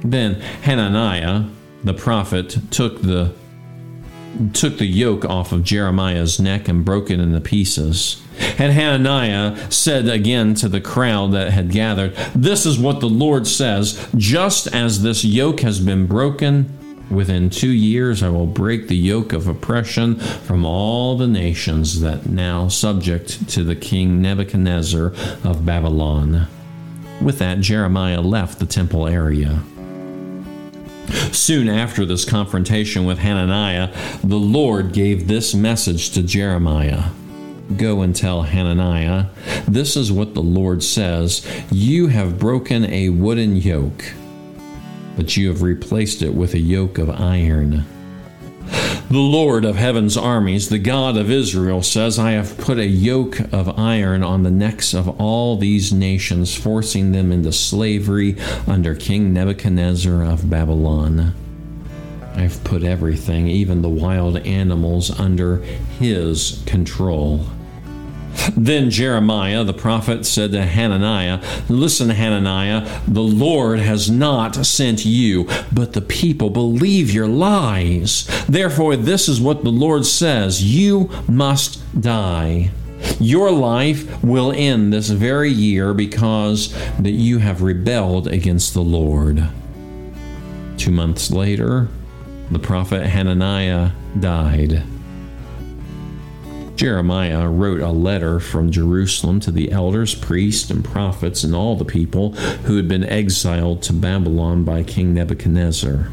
Then 0.02 0.34
Hananiah, 0.62 1.46
the 1.82 1.94
prophet, 1.94 2.58
took 2.70 3.02
the 3.02 3.34
took 4.52 4.78
the 4.78 4.86
yoke 4.86 5.24
off 5.24 5.52
of 5.52 5.64
Jeremiah's 5.64 6.40
neck 6.40 6.68
and 6.68 6.84
broke 6.84 7.10
it 7.10 7.20
into 7.20 7.40
pieces. 7.40 8.22
And 8.58 8.72
Hananiah 8.72 9.70
said 9.70 10.08
again 10.08 10.54
to 10.56 10.68
the 10.68 10.80
crowd 10.80 11.32
that 11.32 11.52
had 11.52 11.70
gathered, 11.70 12.14
This 12.34 12.66
is 12.66 12.78
what 12.78 13.00
the 13.00 13.08
Lord 13.08 13.46
says 13.46 14.08
just 14.16 14.66
as 14.68 15.02
this 15.02 15.24
yoke 15.24 15.60
has 15.60 15.80
been 15.80 16.06
broken, 16.06 16.78
within 17.10 17.50
two 17.50 17.70
years 17.70 18.22
I 18.22 18.28
will 18.28 18.46
break 18.46 18.88
the 18.88 18.96
yoke 18.96 19.32
of 19.32 19.46
oppression 19.46 20.16
from 20.16 20.64
all 20.64 21.16
the 21.16 21.28
nations 21.28 22.00
that 22.00 22.26
now 22.26 22.68
subject 22.68 23.48
to 23.50 23.62
the 23.62 23.76
king 23.76 24.20
Nebuchadnezzar 24.20 25.12
of 25.44 25.64
Babylon. 25.64 26.48
With 27.20 27.38
that, 27.38 27.60
Jeremiah 27.60 28.20
left 28.20 28.58
the 28.58 28.66
temple 28.66 29.06
area. 29.06 29.62
Soon 31.32 31.68
after 31.68 32.04
this 32.04 32.24
confrontation 32.24 33.04
with 33.04 33.18
Hananiah, 33.18 33.94
the 34.22 34.38
Lord 34.38 34.92
gave 34.92 35.28
this 35.28 35.54
message 35.54 36.10
to 36.10 36.22
Jeremiah. 36.22 37.10
Go 37.76 38.02
and 38.02 38.14
tell 38.14 38.42
Hananiah, 38.42 39.26
This 39.66 39.96
is 39.96 40.12
what 40.12 40.34
the 40.34 40.42
Lord 40.42 40.82
says 40.82 41.46
You 41.70 42.08
have 42.08 42.38
broken 42.38 42.84
a 42.84 43.08
wooden 43.08 43.56
yoke, 43.56 44.12
but 45.16 45.36
you 45.36 45.48
have 45.48 45.62
replaced 45.62 46.22
it 46.22 46.34
with 46.34 46.54
a 46.54 46.60
yoke 46.60 46.98
of 46.98 47.10
iron. 47.10 47.84
The 49.10 49.18
Lord 49.18 49.64
of 49.64 49.76
heaven's 49.76 50.16
armies, 50.16 50.70
the 50.70 50.78
God 50.78 51.16
of 51.16 51.30
Israel, 51.30 51.82
says, 51.82 52.18
I 52.18 52.32
have 52.32 52.58
put 52.58 52.78
a 52.78 52.86
yoke 52.86 53.38
of 53.52 53.78
iron 53.78 54.22
on 54.24 54.42
the 54.42 54.50
necks 54.50 54.92
of 54.94 55.20
all 55.20 55.56
these 55.56 55.92
nations, 55.92 56.56
forcing 56.56 57.12
them 57.12 57.30
into 57.30 57.52
slavery 57.52 58.36
under 58.66 58.94
King 58.94 59.32
Nebuchadnezzar 59.32 60.24
of 60.24 60.50
Babylon. 60.50 61.34
I've 62.34 62.64
put 62.64 62.82
everything, 62.82 63.46
even 63.46 63.82
the 63.82 63.88
wild 63.88 64.38
animals, 64.38 65.10
under 65.20 65.58
his 65.98 66.62
control. 66.66 67.46
Then 68.56 68.90
Jeremiah 68.90 69.64
the 69.64 69.74
prophet 69.74 70.26
said 70.26 70.52
to 70.52 70.64
Hananiah, 70.64 71.42
Listen, 71.68 72.10
Hananiah, 72.10 73.00
the 73.06 73.22
Lord 73.22 73.78
has 73.78 74.10
not 74.10 74.66
sent 74.66 75.04
you, 75.04 75.48
but 75.72 75.92
the 75.92 76.02
people 76.02 76.50
believe 76.50 77.10
your 77.10 77.28
lies. 77.28 78.26
Therefore, 78.48 78.96
this 78.96 79.28
is 79.28 79.40
what 79.40 79.64
the 79.64 79.70
Lord 79.70 80.06
says 80.06 80.62
You 80.62 81.10
must 81.28 81.80
die. 82.00 82.70
Your 83.20 83.50
life 83.50 84.22
will 84.22 84.52
end 84.52 84.92
this 84.92 85.10
very 85.10 85.50
year 85.50 85.92
because 85.92 86.72
that 86.98 87.10
you 87.10 87.38
have 87.38 87.62
rebelled 87.62 88.26
against 88.26 88.74
the 88.74 88.82
Lord. 88.82 89.48
Two 90.76 90.90
months 90.90 91.30
later, 91.30 91.88
the 92.50 92.58
prophet 92.58 93.06
Hananiah 93.06 93.90
died. 94.18 94.82
Jeremiah 96.76 97.48
wrote 97.48 97.80
a 97.80 97.90
letter 97.90 98.40
from 98.40 98.70
Jerusalem 98.70 99.40
to 99.40 99.50
the 99.50 99.70
elders, 99.70 100.14
priests, 100.14 100.70
and 100.70 100.84
prophets, 100.84 101.44
and 101.44 101.54
all 101.54 101.76
the 101.76 101.84
people 101.84 102.32
who 102.64 102.76
had 102.76 102.88
been 102.88 103.04
exiled 103.04 103.82
to 103.82 103.92
Babylon 103.92 104.64
by 104.64 104.82
King 104.82 105.14
Nebuchadnezzar. 105.14 106.08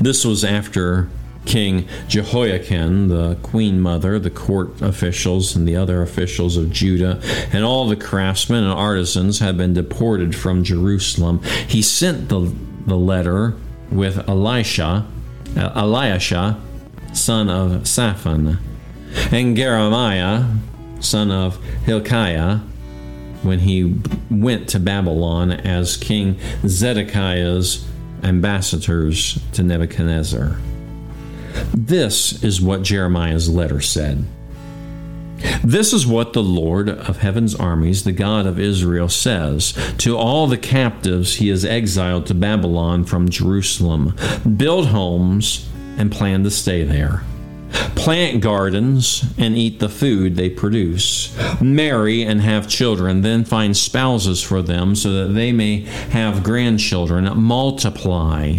This 0.00 0.24
was 0.24 0.44
after 0.44 1.08
King 1.44 1.88
Jehoiachin, 2.08 3.08
the 3.08 3.36
queen 3.42 3.80
mother, 3.80 4.18
the 4.18 4.30
court 4.30 4.80
officials, 4.82 5.56
and 5.56 5.66
the 5.66 5.76
other 5.76 6.02
officials 6.02 6.56
of 6.56 6.70
Judah, 6.70 7.20
and 7.52 7.64
all 7.64 7.88
the 7.88 7.96
craftsmen 7.96 8.64
and 8.64 8.72
artisans 8.72 9.38
had 9.38 9.56
been 9.56 9.72
deported 9.72 10.34
from 10.34 10.64
Jerusalem. 10.64 11.42
He 11.66 11.80
sent 11.80 12.28
the, 12.28 12.52
the 12.86 12.96
letter 12.98 13.54
with 13.90 14.28
Elisha, 14.28 15.06
uh, 15.56 15.82
Eliashah, 15.82 16.60
son 17.14 17.48
of 17.48 17.88
Shaphan, 17.88 18.58
and 19.32 19.56
Gemariah, 19.56 20.44
son 21.00 21.30
of 21.30 21.62
Hilkiah, 21.84 22.60
when 23.42 23.60
he 23.60 24.00
went 24.30 24.68
to 24.70 24.80
Babylon 24.80 25.52
as 25.52 25.96
King 25.96 26.38
Zedekiah's 26.66 27.86
ambassadors 28.22 29.38
to 29.52 29.62
Nebuchadnezzar. 29.62 30.58
This 31.72 32.42
is 32.42 32.60
what 32.60 32.82
Jeremiah's 32.82 33.48
letter 33.48 33.80
said. 33.80 34.24
This 35.62 35.92
is 35.92 36.06
what 36.06 36.32
the 36.32 36.42
Lord 36.42 36.88
of 36.88 37.18
heaven's 37.18 37.54
armies, 37.54 38.02
the 38.02 38.12
God 38.12 38.46
of 38.46 38.58
Israel, 38.58 39.08
says 39.08 39.72
to 39.98 40.16
all 40.16 40.46
the 40.46 40.58
captives 40.58 41.36
he 41.36 41.48
has 41.48 41.64
exiled 41.64 42.26
to 42.26 42.34
Babylon 42.34 43.04
from 43.04 43.28
Jerusalem 43.28 44.16
Build 44.56 44.88
homes 44.88 45.68
and 45.96 46.10
plan 46.10 46.42
to 46.44 46.50
stay 46.50 46.82
there. 46.82 47.22
Plant 47.70 48.40
gardens 48.40 49.24
and 49.36 49.56
eat 49.56 49.80
the 49.80 49.88
food 49.88 50.36
they 50.36 50.48
produce. 50.48 51.36
Marry 51.60 52.22
and 52.22 52.40
have 52.40 52.68
children, 52.68 53.22
then 53.22 53.44
find 53.44 53.76
spouses 53.76 54.42
for 54.42 54.62
them 54.62 54.94
so 54.94 55.12
that 55.12 55.34
they 55.34 55.52
may 55.52 55.80
have 56.10 56.42
grandchildren. 56.42 57.30
Multiply, 57.38 58.58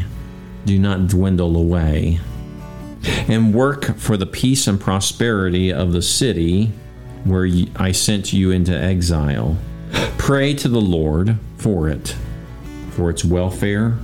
do 0.66 0.78
not 0.78 1.08
dwindle 1.08 1.58
away 1.58 2.20
and 3.28 3.54
work 3.54 3.98
for 3.98 4.18
the 4.18 4.26
peace 4.26 4.68
and 4.68 4.80
prosperity 4.80 5.72
of 5.72 5.94
the 5.94 6.02
city 6.02 6.72
where 7.24 7.48
I 7.76 7.92
sent 7.92 8.34
you 8.34 8.52
into 8.52 8.78
exile. 8.78 9.58
Pray 10.18 10.54
to 10.56 10.68
the 10.68 10.82
Lord 10.82 11.38
for 11.58 11.90
it, 11.90 12.16
for 12.92 13.10
its 13.10 13.26
welfare 13.26 13.98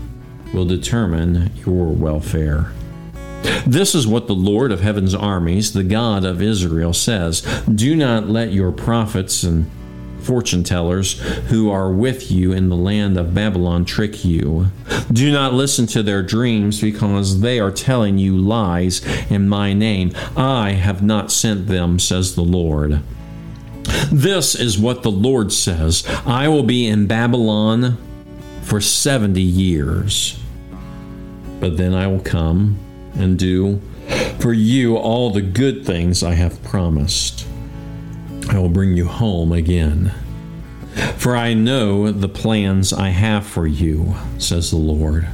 will 0.53 0.65
determine 0.65 1.51
your 1.65 1.87
welfare. 1.87 2.71
This 3.65 3.95
is 3.95 4.07
what 4.07 4.27
the 4.27 4.35
Lord 4.35 4.71
of 4.71 4.81
heaven's 4.81 5.15
armies, 5.15 5.73
the 5.73 5.83
God 5.83 6.23
of 6.23 6.41
Israel, 6.41 6.93
says 6.93 7.41
Do 7.73 7.95
not 7.95 8.29
let 8.29 8.51
your 8.51 8.71
prophets 8.71 9.43
and 9.43 9.69
fortune 10.25 10.63
tellers 10.63 11.19
who 11.49 11.69
are 11.69 11.91
with 11.91 12.31
you 12.31 12.51
in 12.51 12.69
the 12.69 12.75
land 12.75 13.17
of 13.17 13.35
Babylon 13.35 13.85
trick 13.85 14.25
you. 14.25 14.67
Do 15.11 15.31
not 15.31 15.53
listen 15.53 15.85
to 15.87 16.01
their 16.01 16.23
dreams 16.23 16.81
because 16.81 17.41
they 17.41 17.59
are 17.59 17.71
telling 17.71 18.17
you 18.17 18.35
lies 18.35 19.05
in 19.29 19.47
my 19.47 19.73
name. 19.73 20.11
I 20.35 20.71
have 20.71 21.03
not 21.03 21.31
sent 21.31 21.67
them, 21.67 21.99
says 21.99 22.35
the 22.35 22.41
Lord. 22.41 23.01
This 24.11 24.55
is 24.55 24.79
what 24.79 25.03
the 25.03 25.11
Lord 25.11 25.53
says 25.53 26.03
I 26.25 26.47
will 26.47 26.63
be 26.63 26.87
in 26.87 27.07
Babylon 27.07 27.97
for 28.63 28.81
70 28.81 29.39
years. 29.41 30.39
But 31.59 31.77
then 31.77 31.93
I 31.93 32.07
will 32.07 32.19
come 32.19 32.79
and 33.15 33.37
do 33.37 33.81
for 34.39 34.53
you 34.53 34.95
all 34.95 35.31
the 35.31 35.41
good 35.41 35.85
things 35.85 36.23
I 36.23 36.33
have 36.33 36.63
promised. 36.63 37.47
I 38.49 38.59
will 38.59 38.69
bring 38.69 38.95
you 38.95 39.07
home 39.07 39.51
again. 39.51 40.13
For 41.17 41.35
I 41.35 41.53
know 41.53 42.11
the 42.11 42.29
plans 42.29 42.93
I 42.93 43.09
have 43.09 43.45
for 43.45 43.65
you, 43.65 44.15
says 44.37 44.69
the 44.69 44.77
Lord. 44.77 45.27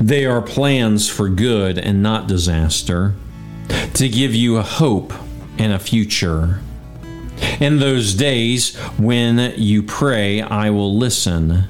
They 0.00 0.26
are 0.26 0.42
plans 0.42 1.08
for 1.08 1.28
good 1.28 1.78
and 1.78 2.02
not 2.02 2.26
disaster, 2.26 3.14
to 3.94 4.08
give 4.08 4.34
you 4.34 4.56
a 4.56 4.62
hope 4.62 5.12
and 5.56 5.72
a 5.72 5.78
future. 5.78 6.60
In 7.60 7.78
those 7.78 8.14
days 8.14 8.76
when 8.98 9.54
you 9.56 9.82
pray, 9.82 10.42
I 10.42 10.70
will 10.70 10.96
listen. 10.96 11.68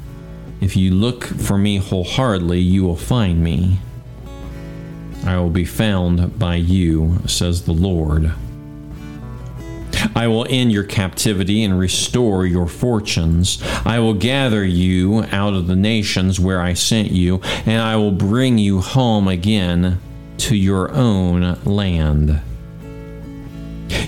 If 0.60 0.76
you 0.76 0.92
look 0.92 1.24
for 1.24 1.58
me 1.58 1.76
wholeheartedly, 1.76 2.60
you 2.60 2.84
will 2.84 2.96
find 2.96 3.44
me. 3.44 3.80
I 5.28 5.38
will 5.38 5.50
be 5.50 5.66
found 5.66 6.38
by 6.38 6.54
you, 6.56 7.18
says 7.26 7.64
the 7.64 7.72
Lord. 7.72 8.32
I 10.16 10.26
will 10.26 10.46
end 10.48 10.72
your 10.72 10.84
captivity 10.84 11.62
and 11.62 11.78
restore 11.78 12.46
your 12.46 12.66
fortunes. 12.66 13.62
I 13.84 13.98
will 13.98 14.14
gather 14.14 14.64
you 14.64 15.24
out 15.30 15.52
of 15.52 15.66
the 15.66 15.76
nations 15.76 16.40
where 16.40 16.62
I 16.62 16.72
sent 16.72 17.10
you, 17.10 17.42
and 17.66 17.82
I 17.82 17.96
will 17.96 18.10
bring 18.10 18.56
you 18.56 18.80
home 18.80 19.28
again 19.28 20.00
to 20.38 20.56
your 20.56 20.90
own 20.92 21.58
land. 21.64 22.40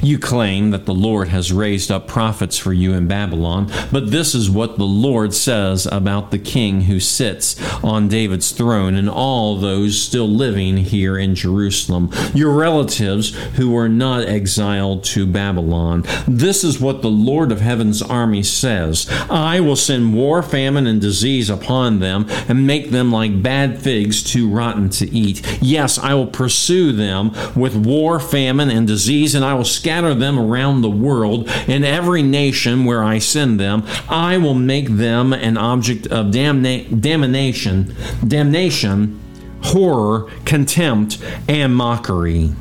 You 0.03 0.19
claim 0.19 0.71
that 0.71 0.87
the 0.87 0.95
Lord 0.95 1.29
has 1.29 1.53
raised 1.53 1.91
up 1.91 2.07
prophets 2.07 2.57
for 2.57 2.73
you 2.73 2.95
in 2.95 3.07
Babylon, 3.07 3.71
but 3.93 4.11
this 4.11 4.35
is 4.35 4.51
what 4.51 4.79
the 4.79 4.85
Lord 4.85 5.35
says 5.35 5.87
about 5.87 6.31
the 6.31 6.39
king 6.39 6.83
who 6.83 7.01
sits 7.01 7.61
on 7.85 8.09
David's 8.09 8.53
throne 8.53 8.95
and 8.95 9.11
all 9.11 9.57
those 9.57 10.01
still 10.01 10.29
living 10.29 10.79
here 10.79 11.19
in 11.19 11.35
Jerusalem, 11.35 12.11
your 12.35 12.53
relatives 12.53 13.35
who 13.57 13.71
were 13.71 13.89
not 13.89 14.27
exiled 14.27 15.05
to 15.05 15.27
Babylon. 15.27 16.05
This 16.27 16.65
is 16.65 16.81
what 16.81 17.03
the 17.03 17.11
Lord 17.11 17.53
of 17.53 17.61
heaven's 17.61 18.01
army 18.01 18.43
says 18.43 19.07
I 19.29 19.61
will 19.61 19.77
send 19.77 20.15
war, 20.15 20.43
famine, 20.43 20.87
and 20.87 21.01
disease 21.01 21.51
upon 21.51 22.01
them 22.01 22.27
and 22.49 22.67
make 22.67 22.91
them 22.91 23.13
like 23.13 23.43
bad 23.43 23.81
figs 23.81 24.23
too 24.23 24.49
rotten 24.49 24.89
to 24.91 25.11
eat. 25.11 25.59
Yes, 25.61 25.99
I 25.99 26.15
will 26.15 26.27
pursue 26.27 26.93
them 26.93 27.33
with 27.55 27.77
war, 27.77 28.19
famine, 28.19 28.71
and 28.71 28.87
disease, 28.87 29.35
and 29.35 29.45
I 29.45 29.55
will 29.55 29.65
scatter 29.65 29.90
scatter 29.91 30.15
them 30.15 30.39
around 30.39 30.83
the 30.83 30.89
world 30.89 31.51
in 31.67 31.83
every 31.83 32.23
nation 32.23 32.85
where 32.85 33.03
I 33.03 33.19
send 33.19 33.59
them. 33.59 33.83
I 34.09 34.39
will 34.39 34.55
make 34.55 34.89
them 34.89 35.33
an 35.33 35.57
object 35.57 36.07
of 36.07 36.27
damna- 36.27 37.01
damnation, 37.01 37.97
damnation, 38.25 39.19
horror, 39.65 40.31
contempt, 40.45 41.19
and 41.49 41.75
mockery. 41.75 42.53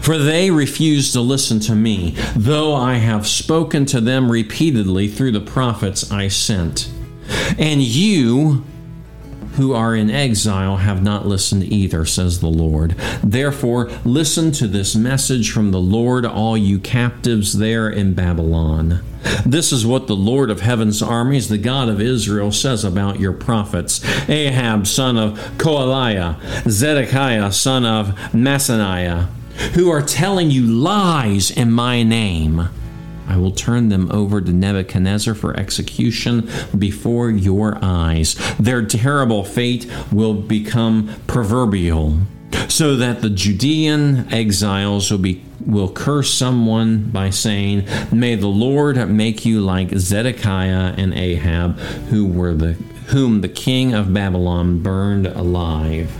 For 0.00 0.16
they 0.16 0.52
refuse 0.52 1.12
to 1.12 1.20
listen 1.20 1.58
to 1.60 1.74
me, 1.74 2.14
though 2.36 2.72
I 2.72 2.94
have 2.94 3.26
spoken 3.26 3.84
to 3.86 4.00
them 4.00 4.30
repeatedly 4.30 5.08
through 5.08 5.32
the 5.32 5.40
prophets 5.40 6.12
I 6.12 6.28
sent. 6.28 6.88
And 7.58 7.82
you, 7.82 8.62
who 9.54 9.72
are 9.72 9.94
in 9.94 10.10
exile 10.10 10.78
have 10.78 11.02
not 11.02 11.26
listened 11.26 11.64
either, 11.64 12.04
says 12.04 12.40
the 12.40 12.48
Lord. 12.48 12.92
Therefore, 13.22 13.90
listen 14.04 14.52
to 14.52 14.66
this 14.66 14.94
message 14.94 15.50
from 15.50 15.70
the 15.70 15.80
Lord, 15.80 16.24
all 16.24 16.56
you 16.56 16.78
captives 16.78 17.58
there 17.58 17.88
in 17.88 18.14
Babylon. 18.14 19.02
This 19.46 19.72
is 19.72 19.86
what 19.86 20.06
the 20.08 20.16
Lord 20.16 20.50
of 20.50 20.60
heaven's 20.60 21.02
armies, 21.02 21.48
the 21.48 21.58
God 21.58 21.88
of 21.88 22.00
Israel, 22.00 22.50
says 22.50 22.84
about 22.84 23.20
your 23.20 23.32
prophets 23.32 24.02
Ahab, 24.28 24.86
son 24.86 25.16
of 25.16 25.38
Kolaiah, 25.58 26.38
Zedekiah, 26.68 27.52
son 27.52 27.84
of 27.84 28.08
Maaseiah, 28.32 29.26
who 29.74 29.90
are 29.90 30.02
telling 30.02 30.50
you 30.50 30.66
lies 30.66 31.50
in 31.50 31.70
my 31.70 32.02
name. 32.02 32.68
I 33.32 33.38
will 33.38 33.50
turn 33.50 33.88
them 33.88 34.10
over 34.12 34.42
to 34.42 34.52
Nebuchadnezzar 34.52 35.34
for 35.34 35.58
execution 35.58 36.50
before 36.76 37.30
your 37.30 37.78
eyes. 37.80 38.36
Their 38.60 38.84
terrible 38.84 39.42
fate 39.42 39.90
will 40.12 40.34
become 40.34 41.14
proverbial, 41.26 42.18
so 42.68 42.94
that 42.96 43.22
the 43.22 43.30
Judean 43.30 44.30
exiles 44.30 45.10
will 45.10 45.18
be 45.18 45.42
will 45.64 45.90
curse 45.90 46.34
someone 46.34 47.10
by 47.10 47.30
saying, 47.30 47.86
May 48.12 48.34
the 48.34 48.48
Lord 48.48 49.08
make 49.08 49.46
you 49.46 49.62
like 49.62 49.96
Zedekiah 49.96 50.94
and 50.98 51.14
Ahab, 51.14 51.78
who 52.10 52.26
were 52.26 52.52
the 52.52 52.74
whom 53.06 53.40
the 53.40 53.48
king 53.48 53.94
of 53.94 54.12
Babylon 54.12 54.82
burned 54.82 55.26
alive. 55.26 56.10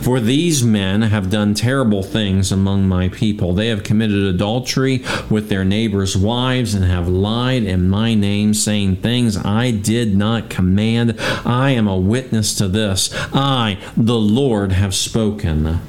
For 0.00 0.18
these 0.18 0.64
men 0.64 1.02
have 1.02 1.30
done 1.30 1.54
terrible 1.54 2.02
things 2.02 2.50
among 2.50 2.88
my 2.88 3.08
people. 3.08 3.52
They 3.52 3.68
have 3.68 3.82
committed 3.82 4.24
adultery 4.24 5.04
with 5.28 5.48
their 5.48 5.64
neighbors' 5.64 6.16
wives 6.16 6.74
and 6.74 6.84
have 6.86 7.06
lied 7.06 7.64
in 7.64 7.88
my 7.88 8.14
name, 8.14 8.54
saying 8.54 8.96
things 8.96 9.36
I 9.36 9.70
did 9.70 10.16
not 10.16 10.48
command. 10.48 11.16
I 11.44 11.70
am 11.70 11.86
a 11.86 11.98
witness 11.98 12.54
to 12.56 12.68
this. 12.68 13.10
I, 13.34 13.78
the 13.96 14.18
Lord, 14.18 14.72
have 14.72 14.94
spoken. 14.94 15.80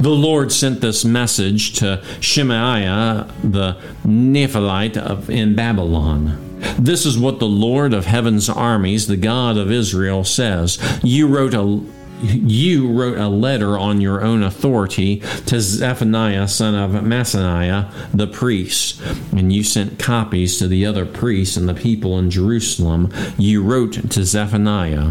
The 0.00 0.10
Lord 0.10 0.50
sent 0.50 0.80
this 0.80 1.04
message 1.04 1.74
to 1.78 2.02
Shemaiah, 2.20 3.28
the 3.42 3.76
Nehelamite 4.04 4.96
of, 4.96 5.30
in 5.30 5.54
Babylon. 5.54 6.40
This 6.78 7.04
is 7.06 7.18
what 7.18 7.38
the 7.38 7.46
Lord 7.46 7.92
of 7.92 8.06
heaven's 8.06 8.48
armies, 8.48 9.06
the 9.06 9.16
God 9.16 9.56
of 9.56 9.70
Israel, 9.70 10.24
says. 10.24 10.78
You 11.02 11.26
wrote 11.28 11.54
a 11.54 11.80
you 12.22 12.90
wrote 12.90 13.18
a 13.18 13.28
letter 13.28 13.78
on 13.78 14.00
your 14.00 14.22
own 14.22 14.42
authority 14.42 15.20
to 15.46 15.60
Zephaniah, 15.60 16.48
son 16.48 16.74
of 16.74 17.02
Maaseiah, 17.02 17.90
the 18.12 18.26
priest, 18.26 19.00
and 19.32 19.52
you 19.52 19.62
sent 19.62 19.98
copies 19.98 20.58
to 20.58 20.68
the 20.68 20.86
other 20.86 21.04
priests 21.04 21.56
and 21.56 21.68
the 21.68 21.74
people 21.74 22.18
in 22.18 22.30
Jerusalem. 22.30 23.12
You 23.36 23.62
wrote 23.62 24.10
to 24.10 24.24
Zephaniah. 24.24 25.10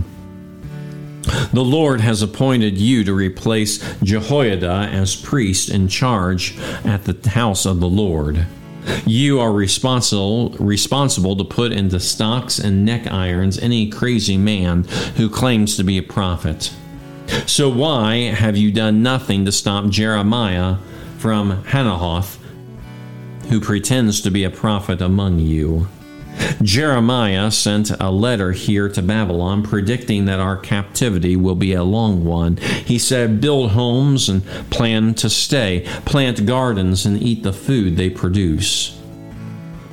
The 1.54 1.64
Lord 1.64 2.02
has 2.02 2.22
appointed 2.22 2.78
you 2.78 3.04
to 3.04 3.14
replace 3.14 3.80
Jehoiada 4.02 4.90
as 4.92 5.16
priest 5.16 5.70
in 5.70 5.88
charge 5.88 6.58
at 6.84 7.06
the 7.06 7.30
house 7.30 7.66
of 7.66 7.80
the 7.80 7.88
Lord. 7.88 8.46
You 9.06 9.40
are 9.40 9.52
responsible 9.52 10.50
responsible 10.60 11.38
to 11.38 11.46
put 11.46 11.72
into 11.72 12.00
stocks 12.02 12.60
and 12.60 12.84
neck 12.84 13.08
irons 13.08 13.58
any 13.60 13.90
crazy 13.90 14.38
man 14.38 14.84
who 15.16 15.30
claims 15.30 15.78
to 15.78 15.84
be 15.84 15.98
a 15.98 16.04
prophet. 16.04 16.74
So 17.46 17.70
why 17.70 18.16
have 18.32 18.58
you 18.58 18.72
done 18.72 19.04
nothing 19.04 19.46
to 19.46 19.52
stop 19.52 19.90
Jeremiah 19.90 20.78
from 21.18 21.64
Anathoth, 21.64 22.38
who 23.50 23.60
pretends 23.60 24.22
to 24.22 24.32
be 24.32 24.44
a 24.44 24.50
prophet 24.50 25.02
among 25.02 25.40
you? 25.40 25.88
Jeremiah 26.62 27.52
sent 27.52 27.92
a 28.00 28.10
letter 28.10 28.52
here 28.54 28.90
to 28.90 29.02
Babylon 29.02 29.64
predicting 29.64 30.26
that 30.26 30.40
our 30.40 30.58
captivity 30.58 31.36
will 31.36 31.56
be 31.56 31.74
a 31.74 31.84
long 31.84 32.26
one. 32.26 32.58
He 32.58 32.98
said, 32.98 33.40
Build 33.40 33.72
homes 33.72 34.30
and 34.30 34.46
plan 34.70 35.14
to 35.16 35.30
stay, 35.30 35.86
plant 36.06 36.46
gardens 36.46 37.06
and 37.06 37.22
eat 37.22 37.44
the 37.44 37.54
food 37.54 37.98
they 37.98 38.10
produce. 38.10 39.00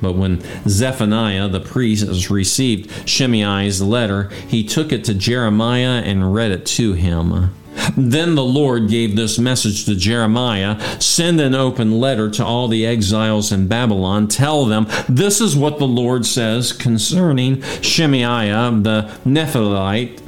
But 0.01 0.13
when 0.13 0.41
Zephaniah 0.67 1.47
the 1.47 1.59
priest 1.59 2.29
received 2.29 3.07
Shemaiah's 3.07 3.81
letter, 3.81 4.29
he 4.47 4.63
took 4.63 4.91
it 4.91 5.03
to 5.05 5.13
Jeremiah 5.13 6.01
and 6.03 6.33
read 6.33 6.51
it 6.51 6.65
to 6.67 6.93
him. 6.93 7.53
Then 7.97 8.35
the 8.35 8.43
Lord 8.43 8.89
gave 8.89 9.15
this 9.15 9.39
message 9.39 9.85
to 9.85 9.95
Jeremiah 9.95 10.79
Send 10.99 11.39
an 11.41 11.55
open 11.55 11.99
letter 11.99 12.29
to 12.31 12.45
all 12.45 12.67
the 12.67 12.85
exiles 12.85 13.51
in 13.51 13.67
Babylon. 13.67 14.27
Tell 14.27 14.65
them, 14.65 14.87
This 15.09 15.41
is 15.41 15.55
what 15.55 15.79
the 15.79 15.87
Lord 15.87 16.25
says 16.25 16.73
concerning 16.73 17.61
Shemaiah 17.81 18.71
the 18.81 19.11
Nehelamite 19.25 20.21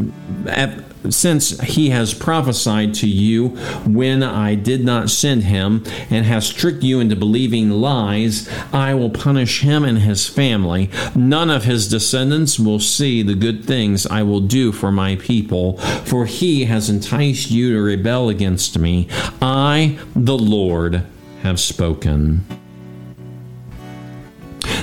since 1.09 1.59
he 1.61 1.89
has 1.89 2.13
prophesied 2.13 2.93
to 2.95 3.07
you 3.07 3.49
when 3.85 4.23
I 4.23 4.55
did 4.55 4.83
not 4.83 5.09
send 5.09 5.43
him, 5.43 5.83
and 6.09 6.25
has 6.25 6.51
tricked 6.51 6.83
you 6.83 6.99
into 6.99 7.15
believing 7.15 7.69
lies, 7.69 8.49
I 8.71 8.93
will 8.93 9.09
punish 9.09 9.61
him 9.61 9.83
and 9.83 9.99
his 9.99 10.27
family. 10.27 10.89
None 11.15 11.49
of 11.49 11.65
his 11.65 11.87
descendants 11.87 12.59
will 12.59 12.79
see 12.79 13.21
the 13.21 13.35
good 13.35 13.65
things 13.65 14.05
I 14.05 14.23
will 14.23 14.41
do 14.41 14.71
for 14.71 14.91
my 14.91 15.15
people, 15.17 15.77
for 16.05 16.25
he 16.25 16.65
has 16.65 16.89
enticed 16.89 17.51
you 17.51 17.73
to 17.73 17.81
rebel 17.81 18.29
against 18.29 18.77
me. 18.77 19.07
I, 19.41 19.99
the 20.15 20.37
Lord, 20.37 21.05
have 21.41 21.59
spoken. 21.59 22.45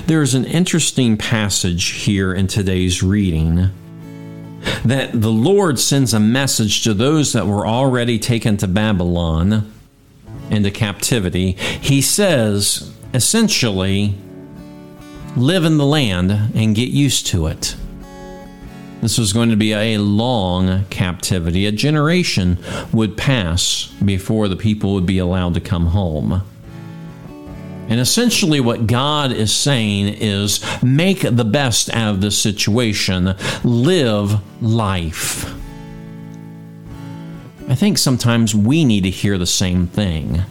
There's 0.07 0.35
an 0.35 0.45
interesting 0.45 1.17
passage 1.17 2.03
here 2.03 2.35
in 2.35 2.49
today's 2.49 3.03
reading 3.03 3.71
that 4.85 5.11
the 5.13 5.31
Lord 5.31 5.79
sends 5.79 6.15
a 6.15 6.21
message 6.21 6.83
to 6.85 6.95
those 6.95 7.33
that 7.33 7.47
were 7.47 7.67
already 7.67 8.19
taken 8.19 8.57
to 8.59 8.69
Babylon 8.69 9.73
into 10.51 10.71
captivity. 10.71 11.53
He 11.53 12.03
says, 12.03 12.93
essentially, 13.15 14.15
live 15.37 15.65
in 15.65 15.79
the 15.79 15.87
land 15.87 16.31
and 16.31 16.75
get 16.75 16.91
used 16.91 17.27
to 17.29 17.47
it. 17.47 17.77
This 19.01 19.17
was 19.17 19.33
going 19.33 19.49
to 19.49 19.57
be 19.57 19.73
a 19.73 19.97
long 19.99 20.85
captivity. 20.91 21.65
A 21.65 21.73
generation 21.73 22.59
would 22.93 23.17
pass 23.17 23.87
before 24.05 24.49
the 24.49 24.57
people 24.57 24.93
would 24.93 25.07
be 25.07 25.19
allowed 25.19 25.55
to 25.55 25.61
come 25.61 25.87
home. 25.87 26.43
And 27.91 27.99
essentially, 27.99 28.61
what 28.61 28.87
God 28.87 29.33
is 29.33 29.53
saying 29.53 30.15
is 30.21 30.65
make 30.81 31.23
the 31.23 31.45
best 31.45 31.91
out 31.93 32.15
of 32.15 32.21
the 32.21 32.31
situation, 32.31 33.35
live 33.65 34.41
life. 34.63 35.53
I 37.69 37.75
think 37.75 37.99
sometimes 37.99 38.55
we 38.55 38.85
need 38.85 39.03
to 39.03 39.11
hear 39.11 39.39
the 39.39 39.47
same 39.47 39.89
thing. 39.89 40.43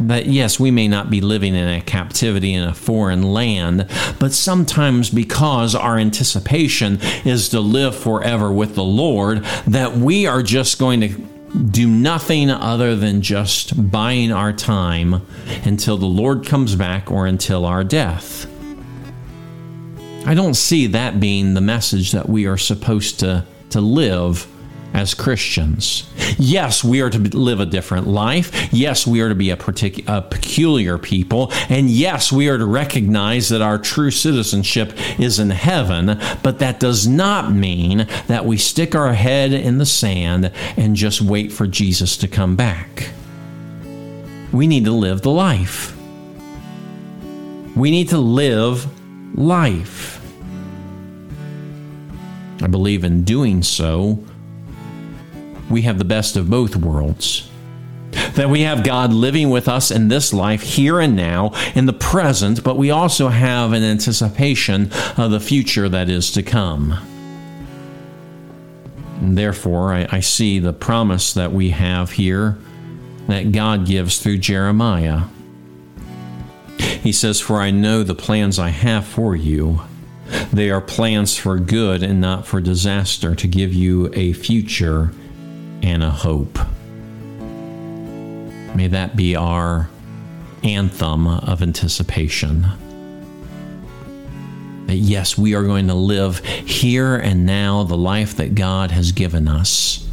That 0.00 0.26
yes, 0.26 0.60
we 0.60 0.70
may 0.70 0.86
not 0.86 1.10
be 1.10 1.20
living 1.20 1.56
in 1.56 1.68
a 1.68 1.80
captivity 1.80 2.54
in 2.54 2.62
a 2.62 2.74
foreign 2.74 3.22
land, 3.22 3.88
but 4.20 4.32
sometimes 4.32 5.10
because 5.10 5.74
our 5.74 5.98
anticipation 5.98 7.00
is 7.24 7.48
to 7.48 7.58
live 7.58 7.96
forever 7.96 8.52
with 8.52 8.76
the 8.76 8.84
Lord, 8.84 9.42
that 9.66 9.96
we 9.96 10.26
are 10.26 10.44
just 10.44 10.78
going 10.78 11.00
to 11.00 11.37
do 11.70 11.88
nothing 11.88 12.50
other 12.50 12.94
than 12.94 13.22
just 13.22 13.90
buying 13.90 14.32
our 14.32 14.52
time 14.52 15.26
until 15.64 15.96
the 15.96 16.06
Lord 16.06 16.46
comes 16.46 16.74
back 16.74 17.10
or 17.10 17.26
until 17.26 17.64
our 17.64 17.84
death. 17.84 18.46
I 20.26 20.34
don't 20.34 20.54
see 20.54 20.88
that 20.88 21.20
being 21.20 21.54
the 21.54 21.60
message 21.60 22.12
that 22.12 22.28
we 22.28 22.46
are 22.46 22.58
supposed 22.58 23.20
to, 23.20 23.46
to 23.70 23.80
live 23.80 24.46
as 24.94 25.14
Christians. 25.14 26.08
Yes, 26.38 26.82
we 26.82 27.00
are 27.00 27.10
to 27.10 27.18
live 27.18 27.60
a 27.60 27.66
different 27.66 28.06
life. 28.06 28.72
Yes, 28.72 29.06
we 29.06 29.20
are 29.20 29.28
to 29.28 29.34
be 29.34 29.50
a, 29.50 29.56
partic- 29.56 30.04
a 30.08 30.22
peculiar 30.22 30.98
people. 30.98 31.52
And 31.68 31.90
yes, 31.90 32.32
we 32.32 32.48
are 32.48 32.58
to 32.58 32.66
recognize 32.66 33.48
that 33.50 33.62
our 33.62 33.78
true 33.78 34.10
citizenship 34.10 34.92
is 35.18 35.38
in 35.38 35.50
heaven. 35.50 36.18
But 36.42 36.58
that 36.60 36.80
does 36.80 37.06
not 37.06 37.52
mean 37.52 38.06
that 38.26 38.44
we 38.44 38.56
stick 38.56 38.94
our 38.94 39.12
head 39.12 39.52
in 39.52 39.78
the 39.78 39.86
sand 39.86 40.52
and 40.76 40.96
just 40.96 41.20
wait 41.20 41.52
for 41.52 41.66
Jesus 41.66 42.16
to 42.18 42.28
come 42.28 42.56
back. 42.56 43.10
We 44.52 44.66
need 44.66 44.84
to 44.86 44.92
live 44.92 45.22
the 45.22 45.30
life. 45.30 45.94
We 47.76 47.90
need 47.90 48.08
to 48.08 48.18
live 48.18 48.86
life. 49.38 50.20
I 52.60 52.66
believe 52.66 53.04
in 53.04 53.22
doing 53.22 53.62
so 53.62 54.24
we 55.70 55.82
have 55.82 55.98
the 55.98 56.04
best 56.04 56.36
of 56.36 56.50
both 56.50 56.76
worlds. 56.76 57.48
That 58.34 58.50
we 58.50 58.62
have 58.62 58.84
God 58.84 59.12
living 59.12 59.50
with 59.50 59.68
us 59.68 59.90
in 59.90 60.08
this 60.08 60.32
life, 60.32 60.62
here 60.62 61.00
and 61.00 61.14
now, 61.14 61.52
in 61.74 61.86
the 61.86 61.92
present, 61.92 62.64
but 62.64 62.76
we 62.76 62.90
also 62.90 63.28
have 63.28 63.72
an 63.72 63.82
anticipation 63.82 64.90
of 65.16 65.30
the 65.30 65.40
future 65.40 65.88
that 65.88 66.08
is 66.08 66.30
to 66.32 66.42
come. 66.42 66.98
And 69.20 69.36
therefore, 69.36 69.92
I, 69.92 70.08
I 70.10 70.20
see 70.20 70.58
the 70.58 70.72
promise 70.72 71.34
that 71.34 71.52
we 71.52 71.70
have 71.70 72.12
here 72.12 72.56
that 73.26 73.52
God 73.52 73.86
gives 73.86 74.18
through 74.18 74.38
Jeremiah. 74.38 75.24
He 76.78 77.12
says, 77.12 77.40
For 77.40 77.60
I 77.60 77.70
know 77.70 78.02
the 78.02 78.14
plans 78.14 78.58
I 78.58 78.70
have 78.70 79.06
for 79.06 79.36
you. 79.36 79.82
They 80.52 80.70
are 80.70 80.80
plans 80.80 81.36
for 81.36 81.58
good 81.58 82.02
and 82.02 82.20
not 82.20 82.46
for 82.46 82.60
disaster, 82.60 83.34
to 83.34 83.48
give 83.48 83.74
you 83.74 84.10
a 84.14 84.32
future 84.32 85.10
and 85.82 86.02
a 86.02 86.10
hope. 86.10 86.58
May 88.74 88.88
that 88.88 89.16
be 89.16 89.34
our 89.34 89.88
anthem 90.62 91.26
of 91.26 91.62
anticipation. 91.62 92.66
That 94.86 94.96
yes, 94.96 95.36
we 95.36 95.54
are 95.54 95.64
going 95.64 95.88
to 95.88 95.94
live 95.94 96.38
here 96.44 97.16
and 97.16 97.44
now 97.44 97.82
the 97.84 97.96
life 97.96 98.36
that 98.36 98.54
God 98.54 98.90
has 98.90 99.12
given 99.12 99.48
us. 99.48 100.06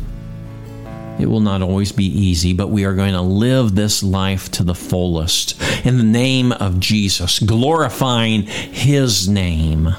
It 1.19 1.27
will 1.27 1.39
not 1.39 1.61
always 1.61 1.93
be 1.93 2.05
easy, 2.05 2.51
but 2.53 2.67
we 2.67 2.83
are 2.83 2.93
going 2.93 3.13
to 3.13 3.21
live 3.21 3.73
this 3.73 4.03
life 4.03 4.51
to 4.51 4.63
the 4.63 4.75
fullest 4.75 5.61
in 5.85 5.97
the 5.97 6.03
name 6.03 6.51
of 6.51 6.79
Jesus, 6.79 7.39
glorifying 7.39 8.43
His 8.43 9.29
name 9.29 9.95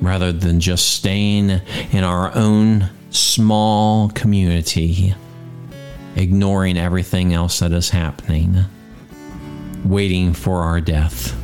rather 0.00 0.30
than 0.30 0.60
just 0.60 0.94
staying 0.94 1.50
in 1.90 2.04
our 2.04 2.32
own 2.36 2.90
small 3.16 4.10
community, 4.10 5.14
ignoring 6.14 6.76
everything 6.76 7.32
else 7.32 7.58
that 7.60 7.72
is 7.72 7.90
happening, 7.90 8.64
waiting 9.84 10.32
for 10.32 10.62
our 10.62 10.80
death 10.80 11.36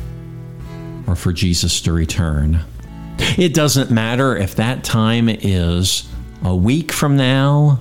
or 1.07 1.15
for 1.15 1.33
Jesus 1.33 1.81
to 1.81 1.93
return. 1.93 2.61
It 3.37 3.53
doesn't 3.53 3.91
matter 3.91 4.35
if 4.35 4.55
that 4.55 4.83
time 4.83 5.29
is 5.29 6.07
a 6.43 6.55
week 6.55 6.91
from 6.91 7.17
now 7.17 7.79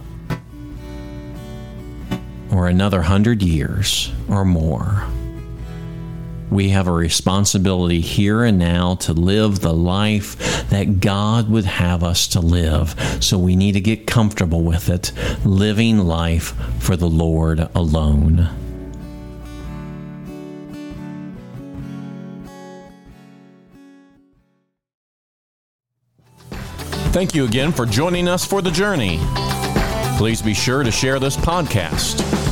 or 2.51 2.69
another 2.69 3.03
hundred 3.03 3.43
years 3.43 4.13
or 4.29 4.45
more 4.45 5.07
we 6.53 6.69
have 6.69 6.87
a 6.87 6.93
responsibility 6.93 8.01
here 8.01 8.45
and 8.45 8.59
now 8.59 8.95
to 8.97 9.15
live 9.15 9.61
the 9.61 9.73
life 9.73 10.69
that 10.69 11.01
God 11.01 11.49
would 11.49 11.65
have 11.65 12.05
us 12.05 12.29
to 12.29 12.41
live. 12.41 12.95
So 13.21 13.39
we 13.39 13.57
need 13.57 13.73
to 13.73 13.81
get 13.81 14.07
comfortable 14.07 14.63
with 14.63 14.91
it, 14.91 15.13
living 15.45 15.99
life 15.99 16.55
for 16.79 16.95
the 16.95 17.09
Lord 17.09 17.61
alone. 17.75 18.51
Thank 27.13 27.35
you 27.35 27.45
again 27.45 27.73
for 27.73 27.85
joining 27.87 28.29
us 28.29 28.45
for 28.45 28.63
the 28.63 28.71
journey. 28.71 29.19
Please 30.17 30.41
be 30.41 30.55
sure 30.55 30.83
to 30.83 30.91
share 30.91 31.19
this 31.19 31.37
podcast. 31.37 32.52